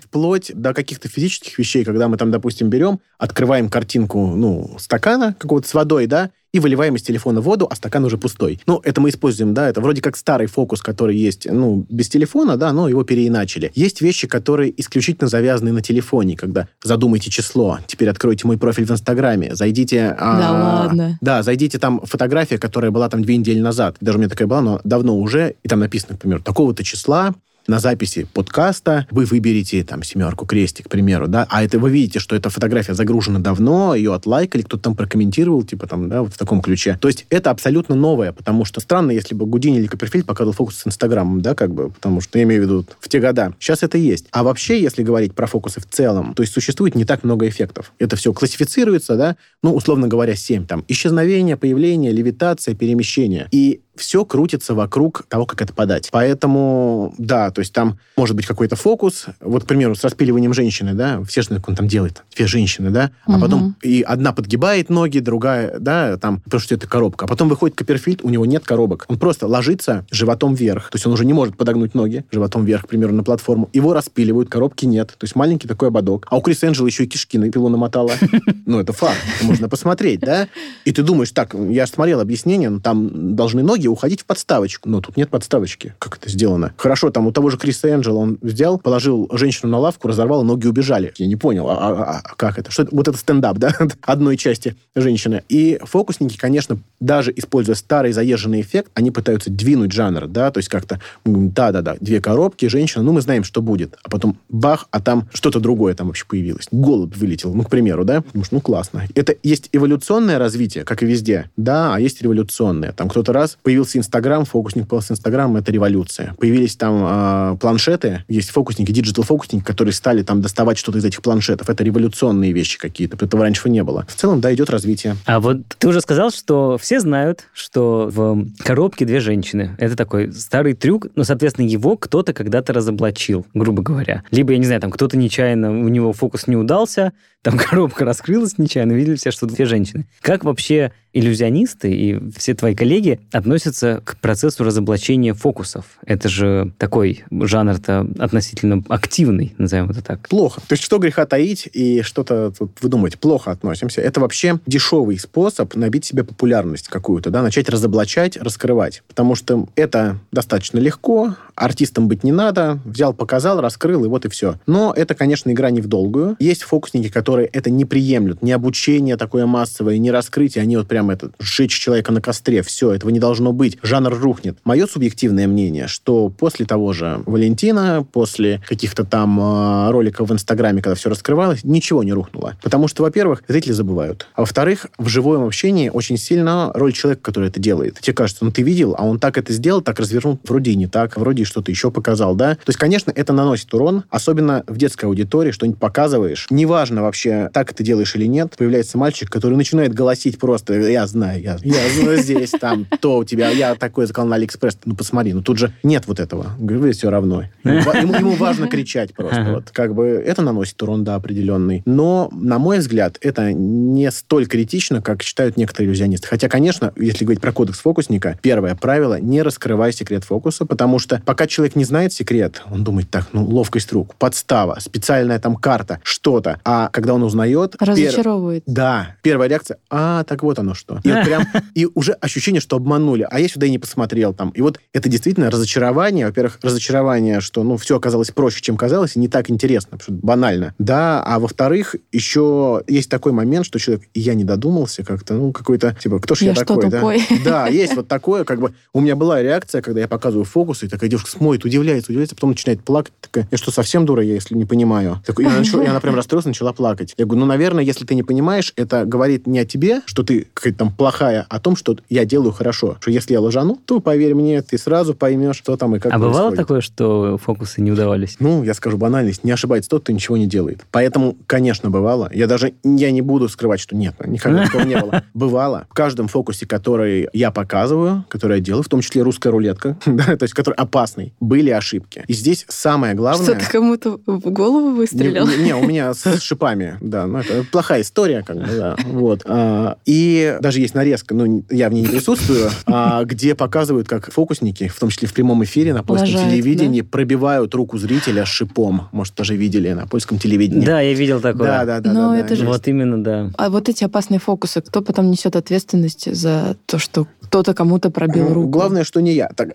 [0.00, 5.68] Вплоть до каких-то физических вещей, когда мы там, допустим, берем, открываем картинку, ну, стакана какого-то
[5.68, 8.60] с водой, да, и выливаем из телефона воду, а стакан уже пустой.
[8.66, 12.56] Ну, это мы используем, да, это вроде как старый фокус, который есть, ну, без телефона,
[12.56, 13.72] да, но его переиначили.
[13.74, 18.90] Есть вещи, которые исключительно завязаны на телефоне, когда задумайте число, теперь откройте мой профиль в
[18.92, 20.14] Инстаграме, зайдите...
[20.16, 21.18] а, Да ладно.
[21.20, 24.60] Да, зайдите, там фотография, которая была там две недели назад, даже у меня такая была,
[24.60, 27.34] но давно уже, и там написано, например, такого-то числа,
[27.66, 32.18] на записи подкаста вы выберете там семерку, крестик, к примеру, да, а это вы видите,
[32.18, 36.38] что эта фотография загружена давно, ее отлайкали, кто-то там прокомментировал, типа там, да, вот в
[36.38, 36.98] таком ключе.
[37.00, 40.76] То есть это абсолютно новое, потому что странно, если бы Гудини или Копперфильд показывал фокус
[40.76, 43.54] с Инстаграмом, да, как бы, потому что я имею в виду в те года.
[43.58, 44.26] Сейчас это есть.
[44.30, 47.92] А вообще, если говорить про фокусы в целом, то есть существует не так много эффектов.
[47.98, 50.66] Это все классифицируется, да, ну, условно говоря, 7.
[50.66, 53.48] Там исчезновение, появление, левитация, перемещение.
[53.50, 56.08] И все крутится вокруг того, как это подать.
[56.12, 59.26] Поэтому, да, то есть там может быть какой-то фокус.
[59.40, 63.10] Вот, к примеру, с распиливанием женщины, да, все же он там делает, две женщины, да,
[63.26, 63.40] а Мгм.
[63.40, 67.24] потом и одна подгибает ноги, другая, да, там, потому что это коробка.
[67.24, 69.04] А потом выходит Копперфильд, у него нет коробок.
[69.08, 70.90] Он просто ложится животом вверх.
[70.90, 73.68] То есть он уже не может подогнуть ноги животом вверх, к примеру, на платформу.
[73.72, 75.08] Его распиливают, коробки нет.
[75.18, 76.26] То есть маленький такой ободок.
[76.30, 78.12] А у Крис Энджела еще и кишки на пилу намотала.
[78.66, 79.18] Ну, это факт.
[79.42, 80.48] Можно посмотреть, да?
[80.86, 84.88] И ты думаешь, так, я же смотрел объяснение, ну, там должны ноги уходить в подставочку.
[84.88, 85.94] Но тут нет подставочки.
[85.98, 86.72] Как это сделано?
[86.76, 90.66] Хорошо, там у того же Криса Энджела он взял, положил женщину на лавку, разорвал, ноги
[90.66, 91.12] убежали.
[91.16, 92.70] Я не понял, а, а- а как это?
[92.70, 92.94] Что это?
[92.94, 93.72] Вот это стендап, да?
[94.02, 95.42] Одной части женщины.
[95.48, 100.68] И фокусники, конечно, даже используя старый заезженный эффект, они пытаются двинуть жанр, да, то есть
[100.68, 103.96] как-то, да-да-да, две коробки, женщина, ну, мы знаем, что будет.
[104.02, 106.68] А потом бах, а там что-то другое там вообще появилось.
[106.70, 108.22] Голубь вылетел, ну, к примеру, да?
[108.32, 109.04] Думаешь, ну, классно.
[109.14, 112.92] Это есть эволюционное развитие, как и везде, да, а есть революционное.
[112.92, 116.34] Там кто-то раз появился Инстаграм, фокусник появился Инстаграм, это революция.
[116.38, 121.22] Появились там а, планшеты, есть фокусники, digital -фокусники, которые стали там доставать что-то из этих
[121.22, 121.68] планшетов.
[121.68, 124.06] Это революционные вещи какие-то, этого раньше не было.
[124.08, 125.16] В целом, да, идет развитие.
[125.26, 129.76] А вот ты уже сказал, что все знают, что в коробке две женщины.
[129.78, 134.22] Это такой старый трюк, но, соответственно, его кто-то когда-то разоблачил, грубо говоря.
[134.30, 137.12] Либо, я не знаю, там кто-то нечаянно, у него фокус не удался,
[137.44, 140.06] там коробка раскрылась нечаянно, видели все, что две женщины.
[140.20, 145.84] Как вообще иллюзионисты и все твои коллеги относятся к процессу разоблачения фокусов?
[146.04, 150.28] Это же такой жанр-то относительно активный, назовем это так.
[150.28, 150.60] Плохо.
[150.66, 153.18] То есть что греха таить и что-то тут выдумать?
[153.18, 154.00] Плохо относимся.
[154.00, 159.02] Это вообще дешевый способ набить себе популярность какую-то, да, начать разоблачать, раскрывать.
[159.06, 164.28] Потому что это достаточно легко, артистом быть не надо, взял, показал, раскрыл, и вот и
[164.28, 164.56] все.
[164.66, 166.36] Но это, конечно, игра не в долгую.
[166.38, 168.42] Есть фокусники, которые это не приемлют.
[168.42, 172.92] Не обучение такое массовое, не раскрытие, они вот прям это, сжечь человека на костре, все,
[172.92, 173.78] этого не должно быть.
[173.82, 174.58] Жанр рухнет.
[174.64, 180.82] Мое субъективное мнение, что после того же Валентина, после каких-то там э, роликов в Инстаграме,
[180.82, 182.54] когда все раскрывалось, ничего не рухнуло.
[182.62, 184.26] Потому что, во-первых, зрители забывают.
[184.34, 187.98] А во-вторых, в живом общении очень сильно роль человека, который это делает.
[188.00, 190.86] Тебе кажется, ну ты видел, а он так это сделал, так развернул, вроде и не
[190.86, 192.56] так, вроде и что-то еще показал, да?
[192.56, 196.46] То есть, конечно, это наносит урон, особенно в детской аудитории, что-нибудь показываешь.
[196.50, 201.40] Неважно вообще, так это делаешь или нет, появляется мальчик, который начинает голосить просто, я знаю,
[201.40, 205.32] я, я знаю здесь, там, то у тебя, я такой заказал на Алиэкспресс, ну посмотри,
[205.32, 206.52] ну тут же нет вот этого.
[206.58, 207.44] Говорю, все равно.
[207.64, 209.40] Ему, ему- важно кричать просто.
[209.40, 209.52] Ага.
[209.54, 211.82] Вот, как бы это наносит урон, да, определенный.
[211.86, 216.26] Но, на мой взгляд, это не столь критично, как считают некоторые иллюзионисты.
[216.28, 221.22] Хотя, конечно, если говорить про кодекс фокусника, первое правило– не раскрывай секрет фокуса, потому что
[221.34, 225.98] пока человек не знает секрет, он думает, так, ну, ловкость рук, подстава, специальная там карта,
[226.04, 226.60] что-то.
[226.64, 227.74] А когда он узнает...
[227.74, 228.62] пер- Разочаровывает.
[228.66, 231.00] Да, первая реакция, а, так вот оно что.
[231.02, 231.42] И, вот прям,
[231.74, 234.50] и уже ощущение, что обманули, а я сюда и не посмотрел там.
[234.50, 239.18] И вот это действительно разочарование, во-первых, разочарование, что, ну, все оказалось проще, чем казалось, и
[239.18, 240.72] не так интересно, потому что банально.
[240.78, 245.96] Да, а во-вторых, еще есть такой момент, что человек, я не додумался как-то, ну, какой-то,
[246.00, 247.00] типа, кто ж я, Я такой, да?
[247.00, 247.26] тупой?
[247.44, 250.88] Да, есть вот такое, как бы, у меня была реакция, когда я показываю фокусы, и
[250.88, 254.54] такая девушка смотрит, удивляется, удивляется, потом начинает плакать, такая, я что, совсем дура, я, если
[254.54, 255.22] не понимаю?
[255.26, 257.14] Такой, и она, начала- и она прям расстроилась, начала плакать.
[257.16, 260.46] Я говорю, ну, наверное, если ты не понимаешь, это говорит не о тебе, что ты
[260.54, 262.96] какая-то там плохая, а о том, что я делаю хорошо.
[263.00, 266.18] Что если я лажану, то, поверь мне, ты сразу поймешь, что там и как а
[266.18, 266.56] бывало происходит.
[266.58, 268.36] такое, что фокусы не удавались?
[268.40, 270.84] Ну, я скажу банальность, не ошибается тот, кто ничего не делает.
[270.90, 272.30] Поэтому, конечно, бывало.
[272.34, 275.22] Я даже я не буду скрывать, что нет, никогда такого не было.
[275.32, 275.86] Бывало.
[275.90, 280.36] В каждом фокусе, который я показываю, который я делаю, в том числе русская рулетка, да,
[280.36, 282.24] то есть который опасный, были ошибки.
[282.26, 283.44] И здесь самое главное...
[283.44, 285.46] Что ты кому-то в голову выстрелил?
[285.46, 289.42] не, не, у меня с шипами, да, ну это плохая история, как бы, да, вот.
[289.46, 294.30] А, и даже есть нарезка, ну, я в ней не присутствую, а, где показывают, как
[294.30, 299.08] фокусники, в том числе в прямом эфире на польском Лажают, телевидении, пробивают руку зрителя шипом.
[299.12, 300.84] Может, тоже видели на польском телевидении.
[300.84, 301.66] Да, я видел такое.
[301.66, 302.12] да, да, да.
[302.12, 302.66] Но да, это да, же-.
[302.66, 303.50] Вот именно, да.
[303.56, 308.48] А вот эти опасные фокусы, кто потом несет ответственность за то, что кто-то кому-то пробил
[308.48, 308.68] Ну, руку?
[308.68, 309.48] Главное, что не я.
[309.48, 309.70] Так.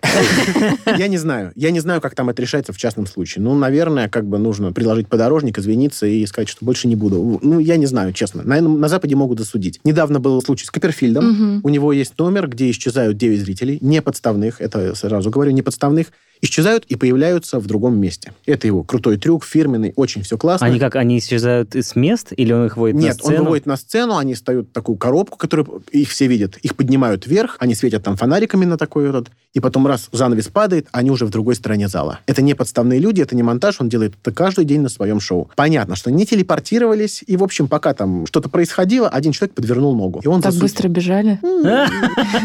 [0.97, 1.29] Я не знаю.
[1.56, 3.44] Я не знаю, как там это решается в частном случае.
[3.44, 7.39] Ну, наверное, как бы нужно приложить подорожник, извиниться и сказать, что больше не буду.
[7.42, 8.44] Ну, я не знаю, честно.
[8.44, 9.80] Наверное, на Западе могут засудить.
[9.84, 11.30] Недавно был случай с Копперфильдом.
[11.30, 11.60] Мгм.
[11.63, 16.08] У него есть номер, где исчезают 9 зрителей, не подставных, это сразу говорю, не подставных,
[16.41, 18.32] исчезают и появляются в другом месте.
[18.45, 20.67] Это его крутой трюк, фирменный, очень все классно.
[20.67, 23.43] Они как, они исчезают с мест или он их выводит на Нет, он сцену?
[23.43, 26.58] выводит на сцену, они встают в такую коробку, которую их все видят.
[26.58, 30.88] Их поднимают вверх, они светят там фонариками на такой вот, и потом раз занавес падает,
[30.91, 32.19] они уже в другой стороне зала.
[32.25, 35.49] Это не подставные люди, это не монтаж, он делает это каждый день на своем шоу.
[35.56, 40.21] Понятно, что не телепортировались, и, в общем, пока там что-то происходило, один человек подвернул ногу.
[40.23, 41.39] И он Так засу- быстро бежали?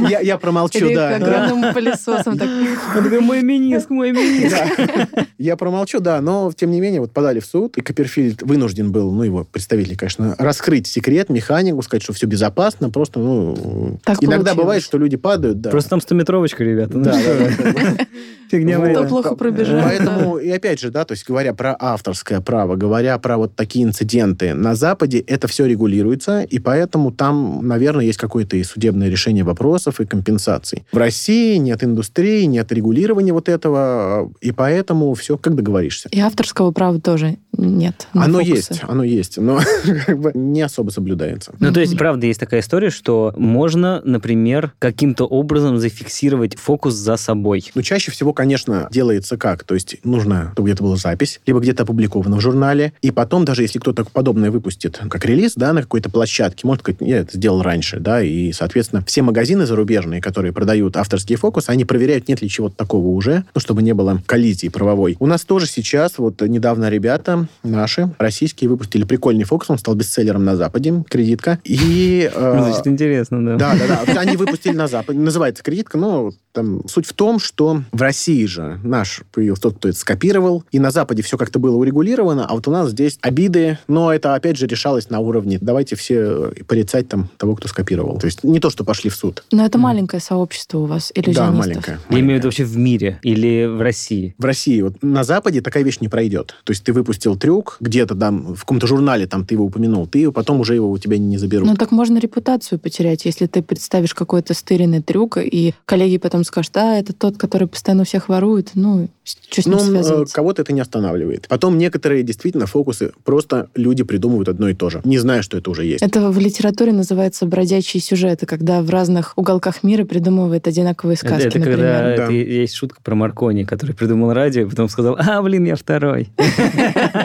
[0.08, 1.16] Я, я промолчу, Или да.
[1.16, 2.48] огромным пылесосом так...
[2.48, 2.64] Он
[3.08, 3.42] такой,
[3.90, 4.56] миниск, мой миниск.
[4.56, 5.26] Да.
[5.38, 9.10] Я промолчу, да, но, тем не менее, вот подали в суд, и Копперфильд вынужден был,
[9.12, 13.98] ну, его представители, конечно, раскрыть секрет, механику, сказать, что все безопасно, просто, ну...
[14.04, 14.56] Так иногда получилось.
[14.56, 15.70] бывает, что люди падают, да.
[15.70, 16.98] Просто там стометровочка, ребята.
[16.98, 18.06] Ну Да, да, да.
[18.54, 18.90] Фигня Вот.
[18.90, 19.82] Кто плохо пробежал.
[19.82, 23.84] Поэтому, и опять же, да, то есть говоря про авторское право, говоря про вот такие
[23.84, 29.42] инциденты, на Западе это все регулируется, и поэтому там, наверное, есть какое-то и судебное решение
[29.42, 30.84] вопросов, и компенсаций.
[30.92, 36.08] В России нет индустрии, нет регулирования вот этого, и поэтому все как договоришься.
[36.12, 38.08] И авторского права тоже нет.
[38.12, 38.72] Оно фокусы.
[38.72, 39.60] есть, оно есть, но
[40.06, 41.52] как бы не особо соблюдается.
[41.58, 47.16] Ну, то есть, правда, есть такая история, что можно, например, каким-то образом зафиксировать фокус за
[47.16, 47.70] собой.
[47.74, 49.64] Ну, чаще всего, конечно, делается как?
[49.64, 53.62] То есть нужно, чтобы где-то была запись, либо где-то опубликовано в журнале, и потом, даже
[53.62, 57.62] если кто-то подобное выпустит, как релиз, да, на какой-то площадке, может сказать, я это сделал
[57.62, 62.48] раньше, да, и, соответственно, все магазины зарубежные, которые продают авторские фокусы, они проверяют, нет ли
[62.48, 65.16] чего-то такого уже, ну, чтобы не было коллизии правовой.
[65.20, 70.44] У нас тоже сейчас, вот недавно ребята наши, российские, выпустили прикольный фокус, он стал бестселлером
[70.44, 72.30] на Западе, кредитка, и...
[72.32, 73.56] э, Ну, Значит, интересно, да.
[73.56, 74.20] да, да, да.
[74.20, 75.18] Они выпустили на Западе.
[75.18, 79.88] Называется кредитка, но там суть в том, что в России же наш появился тот, кто
[79.88, 83.78] это скопировал, и на Западе все как-то было урегулировано, а вот у нас здесь обиды,
[83.88, 88.18] но это опять же решалось на уровне давайте все порицать там того, кто скопировал.
[88.18, 89.44] То есть не то, что пошли в суд.
[89.52, 91.58] Но это маленькое сообщество у вас, Да, иллюзионистов.
[91.58, 92.00] маленькая.
[92.10, 94.34] Я имею в виду вообще в мире или в России.
[94.38, 96.54] В России вот на Западе такая вещь не пройдет.
[96.64, 100.20] То есть ты выпустил трюк где-то там в каком-то журнале там ты его упомянул, ты
[100.20, 101.66] его потом уже его у тебя не заберут.
[101.68, 106.72] Ну так можно репутацию потерять, если ты представишь какой-то стыренный трюк, и коллеги потом скажут,
[106.74, 110.62] да, это тот, который постоянно у всех ворует, ну, что с ним Ну, э, кого-то
[110.62, 111.46] это не останавливает.
[111.48, 115.70] Потом некоторые действительно фокусы просто люди придумывают одно и то же, не зная, что это
[115.70, 116.02] уже есть.
[116.02, 121.46] Это в литературе называется бродячие сюжеты, когда в разных уголках мира придумывают одинаковые Это, сказки,
[121.46, 121.78] это например.
[121.78, 122.24] когда Да.
[122.24, 126.28] это есть шутка про Маркони, который придумал радио, и потом сказал, а, блин, я второй.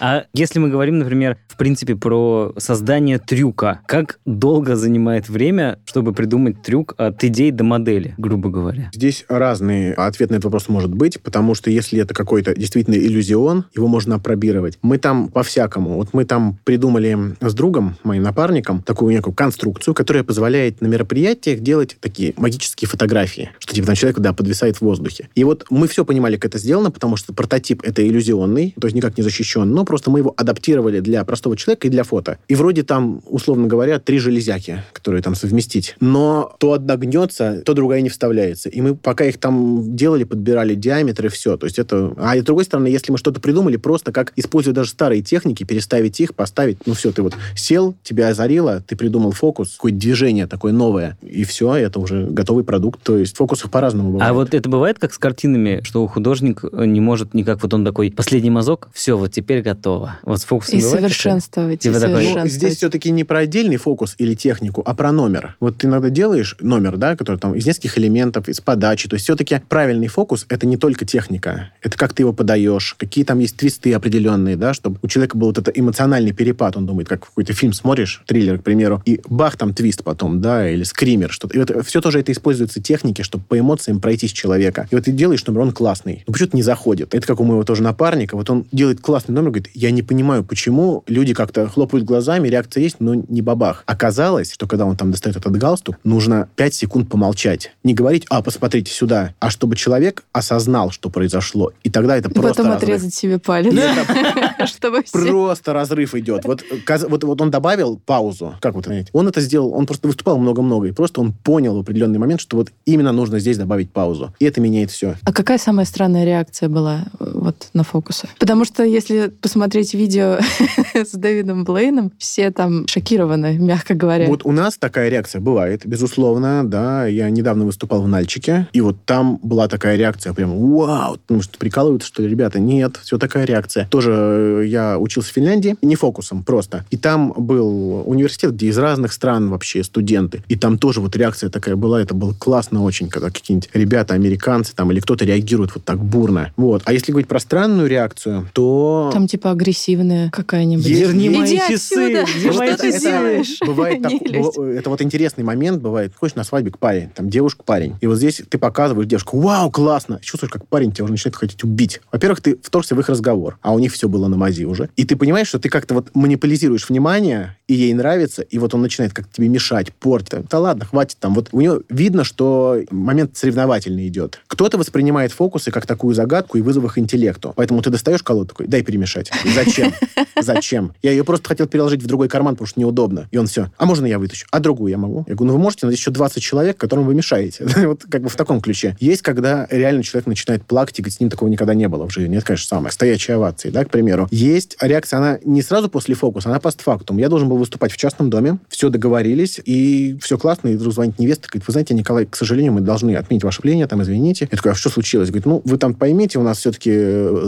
[0.00, 6.12] А если мы говорим, например, в принципе, про создание трюка, как долго занимает время, чтобы
[6.12, 8.90] придумать трюк от идеи до модели, грубо говоря?
[8.92, 13.66] Здесь разный ответ на этот вопрос может быть, потому что если это какой-то действительно иллюзион,
[13.74, 14.78] его можно опробировать.
[14.82, 15.96] Мы там по-всякому.
[15.96, 21.60] Вот мы там придумали с другом, моим напарником, такую некую конструкцию, которая позволяет на мероприятиях
[21.60, 25.28] делать такие магические фотографии, что типа там человек, да, подвисает в воздухе.
[25.34, 28.94] И вот мы все понимали, как это сделано, потому что прототип это иллюзионный, то есть
[28.94, 32.38] никак не защищен, но просто мы его адаптировали для простого человека и для фото.
[32.46, 35.96] И вроде там, условно говоря, три железяки, которые там совместить.
[35.98, 38.68] Но то одна гнется, то другая не вставляется.
[38.68, 41.56] И мы пока их там делали, подбирали диаметры, все.
[41.56, 42.14] То есть это...
[42.16, 46.20] А с другой стороны, если мы что-то придумали, просто как используя даже старые техники, переставить
[46.20, 50.72] их, поставить, ну все, ты вот сел, тебя озарило, ты придумал фокус, какое-то движение такое
[50.72, 53.02] новое, и все, это уже готовый продукт.
[53.02, 54.30] То есть фокусов по-разному бывает.
[54.30, 58.12] А вот это бывает как с картинами, что художник не может никак, вот он такой,
[58.12, 60.18] последний мазок, все, вот теперь готово.
[60.22, 61.86] Вот с фокусом И бывает совершенствовать.
[61.86, 65.12] и Типа такой, ну, Ну, здесь все-таки не про отдельный фокус или технику, а про
[65.12, 65.56] номер.
[65.60, 69.08] Вот ты иногда делаешь номер, да, который там из нескольких элементов, из подачи.
[69.08, 71.72] То есть все-таки правильный фокус— это не только техника.
[71.82, 75.48] Это как ты его подаешь, какие там есть твисты определенные, да, чтобы у человека был
[75.48, 76.76] вот этот эмоциональный перепад.
[76.76, 80.68] Он думает, как какой-то фильм смотришь, триллер, к примеру, и бах, там твист потом, да,
[80.70, 81.54] или скример, что-то.
[81.56, 84.88] И вот все тоже это используется техники, чтобы по эмоциям пройти с человека.
[84.90, 86.24] И вот ты делаешь номер, он классный.
[86.26, 87.14] Но почему-то не заходит.
[87.14, 88.36] Это как у моего тоже напарника.
[88.36, 92.82] Вот он делает классный номер, говорит, я не понимаю, почему люди как-то хлопают глазами, реакция
[92.82, 93.82] есть, но не бабах.
[93.86, 97.72] Оказалось, что когда он там достает этот галстук, нужно 5 секунд помолчать.
[97.84, 101.72] Не говорить, а, посмотрите сюда, а чтобы человек осознал, что произошло.
[101.82, 102.82] И тогда это просто потом разрыв.
[102.82, 103.74] отрезать себе палец.
[104.66, 105.02] Чтобы.
[105.12, 106.44] Просто разрыв идет.
[106.44, 108.54] Вот, каз- вот, вот он добавил паузу.
[108.60, 109.08] Как вот понять?
[109.12, 112.56] Он это сделал, он просто выступал много-много, и просто он понял в определенный момент, что
[112.56, 114.34] вот именно нужно здесь добавить паузу.
[114.38, 115.16] И это меняет все.
[115.24, 118.28] А какая самая странная реакция была э, вот на фокусы?
[118.38, 120.38] Потому что если посмотреть видео
[120.94, 124.26] с Дэвидом Блейном, все там шокированы, мягко говоря.
[124.26, 127.06] Вот у нас такая реакция бывает, безусловно, да.
[127.06, 131.58] Я недавно выступал в Нальчике, и вот там была такая реакция, прям вау, потому что
[131.58, 133.88] прикалываются, что ли, ребята, нет, все такая реакция.
[133.90, 136.84] Тоже э, я учился в Финляндии, не фокусом, просто.
[136.90, 140.42] И там был университет, где из разных стран вообще студенты.
[140.48, 144.74] И там тоже вот реакция такая была, это было классно очень, когда какие-нибудь ребята, американцы
[144.74, 146.52] там, или кто-то реагирует вот так бурно.
[146.56, 146.82] Вот.
[146.84, 149.10] А если говорить про странную реакцию, то...
[149.12, 150.86] Там типа агрессивная какая-нибудь.
[150.86, 151.72] Верни Иди мои отсюда!
[151.72, 152.24] часы!
[152.38, 153.00] Где Что мои ты часы?
[153.00, 153.58] делаешь?
[153.64, 156.12] Бывает так, это вот интересный момент бывает.
[156.16, 157.94] Ходишь на свадьбе к паре, там девушка, парень.
[158.00, 160.20] И вот здесь ты показываешь девушку, вау, классно.
[160.22, 162.00] Чувствуешь, как парень тебя уже начинает хотеть убить.
[162.12, 164.88] Во-первых, ты вторгся в их разговор, а у них все было на мази уже.
[164.96, 168.82] И ты понимаешь, что ты как-то вот манипулизируешь внимание, и ей нравится, и вот он
[168.82, 170.48] начинает как-то тебе мешать, портить.
[170.48, 171.34] Да ладно, хватит там.
[171.34, 174.40] Вот у него видно, что момент соревновательный идет.
[174.46, 177.52] Кто-то воспринимает фокусы как такую загадку и вызов их интеллекту.
[177.56, 179.30] Поэтому ты достаешь колоду такой, дай перемешать.
[179.54, 179.92] Зачем?
[180.40, 180.92] Зачем?
[181.02, 183.28] Я ее просто хотел переложить в другой карман, потому что неудобно.
[183.30, 183.70] И он все.
[183.76, 184.46] А можно я вытащу?
[184.50, 185.24] А другую я могу?
[185.26, 187.66] Я говорю, ну вы можете, но здесь еще 20 человек, которым вы мешаете.
[187.86, 188.96] вот как бы в таком ключе.
[189.00, 192.36] Есть, когда реально человек начинает плакать, и с ним такого никогда не было в жизни.
[192.36, 192.92] Это, конечно, самое.
[192.92, 194.25] Стоячие овации, да, к примеру.
[194.30, 197.18] Есть реакция, она не сразу после фокуса, она постфактум.
[197.18, 201.18] Я должен был выступать в частном доме, все договорились, и все классно, и вдруг звонит
[201.18, 204.48] невеста, говорит, вы знаете, Николай, к сожалению, мы должны отменить ваше пленение, там, извините.
[204.50, 205.28] Я такой, а что случилось?
[205.28, 206.90] Говорит, ну, вы там поймите, у нас все-таки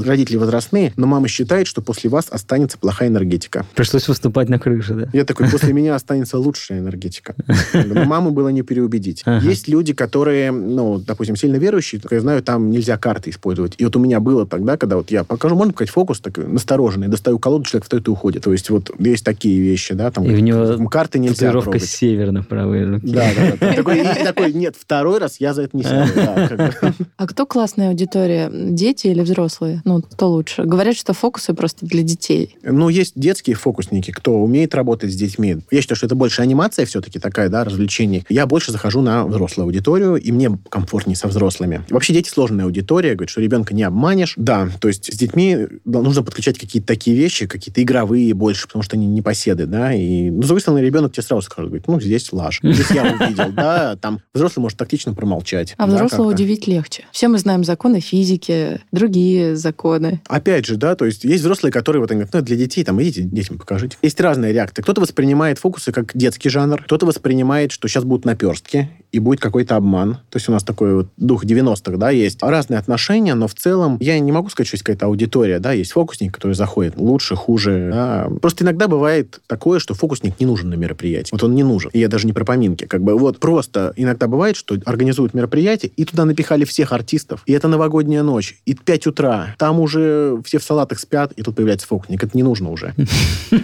[0.04, 3.66] родители возрастные, но мама считает, что после вас останется плохая энергетика.
[3.74, 5.08] Пришлось выступать на крыше, да?
[5.12, 7.34] Я такой, после меня останется лучшая энергетика.
[7.74, 9.24] Маму было не переубедить.
[9.42, 13.74] Есть люди, которые, ну, допустим, сильно верующие, я знаю, там нельзя карты использовать.
[13.78, 17.08] И вот у меня было тогда, когда вот я покажу, можно показать фокус такой настороженный,
[17.08, 18.44] достаю колоду, человек встает и уходит.
[18.44, 21.88] То есть вот есть такие вещи, да, там И у него карты нельзя Татуировка трогать.
[21.88, 23.06] север на правой руке.
[23.06, 23.74] Да, да, да.
[23.74, 26.12] Такой, такой, нет, второй раз я за это не сяду.
[27.16, 28.50] А кто классная аудитория?
[28.52, 29.82] Дети или взрослые?
[29.84, 30.64] Ну, кто лучше?
[30.64, 32.56] Говорят, что фокусы просто для детей.
[32.62, 35.58] Ну, есть детские фокусники, кто умеет работать с детьми.
[35.70, 38.24] Я считаю, что это больше анимация все-таки такая, да, развлечение.
[38.28, 41.82] Я больше захожу на взрослую аудиторию, и мне комфортнее со взрослыми.
[41.90, 44.34] Вообще дети сложная аудитория, говорят, что ребенка не обманешь.
[44.36, 48.96] Да, то есть с детьми нужно подключать какие-то такие вещи, какие-то игровые больше, потому что
[48.96, 52.00] они не поседы, да, и, ну, с другой стороны, ребенок тебе сразу скажет, говорит, ну,
[52.00, 55.74] здесь лажа, здесь я увидел, да, там взрослый может тактично промолчать.
[55.78, 57.04] А да, взрослого удивить легче.
[57.12, 60.20] Все мы знаем законы физики, другие законы.
[60.28, 63.00] Опять же, да, то есть есть взрослые, которые вот они говорят, ну, для детей, там,
[63.02, 63.96] идите детям покажите.
[64.02, 64.82] Есть разные реакции.
[64.82, 69.76] Кто-то воспринимает фокусы как детский жанр, кто-то воспринимает, что сейчас будут наперстки, и будет какой-то
[69.76, 70.14] обман.
[70.30, 72.42] То есть у нас такой вот дух 90-х, да, есть.
[72.42, 75.92] Разные отношения, но в целом я не могу сказать, что есть какая-то аудитория, да, есть
[75.92, 77.90] фокусник, который заходит лучше, хуже.
[77.92, 78.28] да.
[78.40, 81.30] Просто иногда бывает такое, что фокусник не нужен на мероприятии.
[81.32, 81.90] Вот он не нужен.
[81.94, 82.84] И я даже не про поминки.
[82.84, 87.42] Как бы вот просто иногда бывает, что организуют мероприятие, и туда напихали всех артистов.
[87.46, 88.58] И это новогодняя ночь.
[88.66, 89.54] И 5 утра.
[89.58, 92.22] Там уже все в салатах спят, и тут появляется фокусник.
[92.22, 92.94] Это не нужно уже.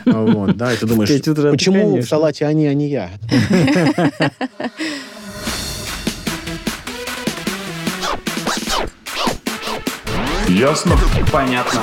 [0.06, 1.10] Вот, да, и ты думаешь,
[1.50, 3.10] почему в салате они, а не я?
[10.54, 10.92] Ясно?
[11.32, 11.80] Понятно.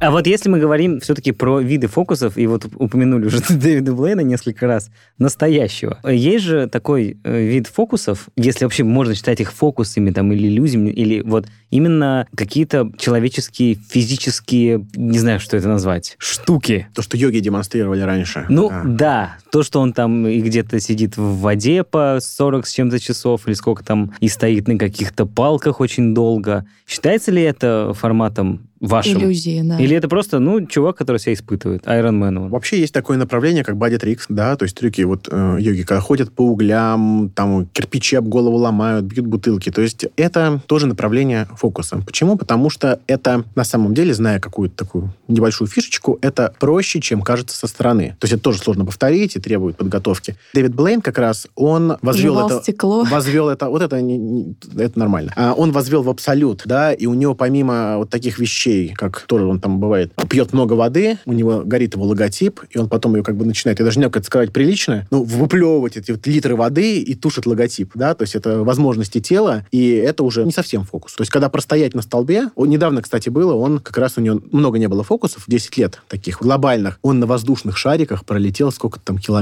[0.00, 4.20] А вот если мы говорим все-таки про виды фокусов, и вот упомянули уже Дэвида Блейна
[4.20, 5.98] несколько раз, настоящего.
[6.04, 10.90] Есть же такой э, вид фокусов, если вообще можно считать их фокусами там, или иллюзиями,
[10.90, 16.88] или вот именно какие-то человеческие, физические, не знаю, что это назвать, штуки.
[16.94, 18.46] То, что йоги демонстрировали раньше.
[18.48, 18.82] Ну, А.
[18.84, 23.46] да, то, что он там и где-то сидит в воде по 40 с чем-то часов,
[23.46, 26.66] или сколько там, и стоит на каких-то палках очень долго.
[26.86, 29.18] Считается ли это форматом вашим?
[29.18, 29.78] Иллюзии, да.
[29.78, 32.38] Или это просто, ну, чувак, который себя испытывает, Iron Man.
[32.38, 32.48] он.
[32.50, 36.00] Вообще есть такое направление, как body tricks, да, то есть трюки вот э, йоги, когда
[36.00, 39.70] ходят по углям, там кирпичи об голову ломают, бьют бутылки.
[39.70, 42.02] То есть это тоже направление фокуса.
[42.04, 42.36] Почему?
[42.36, 47.56] Потому что это на самом деле, зная какую-то такую небольшую фишечку, это проще, чем кажется
[47.56, 48.16] со стороны.
[48.20, 50.34] То есть это тоже сложно повторить и требует подготовки.
[50.54, 52.62] Дэвид Блейн как раз, он возвел Жевал это...
[52.62, 53.04] стекло.
[53.04, 53.68] Возвел это...
[53.68, 55.32] Вот это, не- не- это нормально.
[55.36, 59.46] А он возвел в абсолют, да, и у него помимо вот таких вещей, как тоже
[59.46, 63.22] он там бывает, пьет много воды, у него горит его логотип, и он потом ее
[63.22, 66.26] как бы начинает, я даже не знаю, как это сказать прилично, ну, выплевывать эти вот
[66.26, 70.50] литры воды и тушит логотип, да, то есть это возможности тела, и это уже не
[70.50, 71.14] совсем фокус.
[71.14, 74.40] То есть когда простоять на столбе, он недавно, кстати, было, он как раз у него
[74.50, 79.18] много не было фокусов, 10 лет таких глобальных, он на воздушных шариках пролетел сколько там
[79.18, 79.35] километров,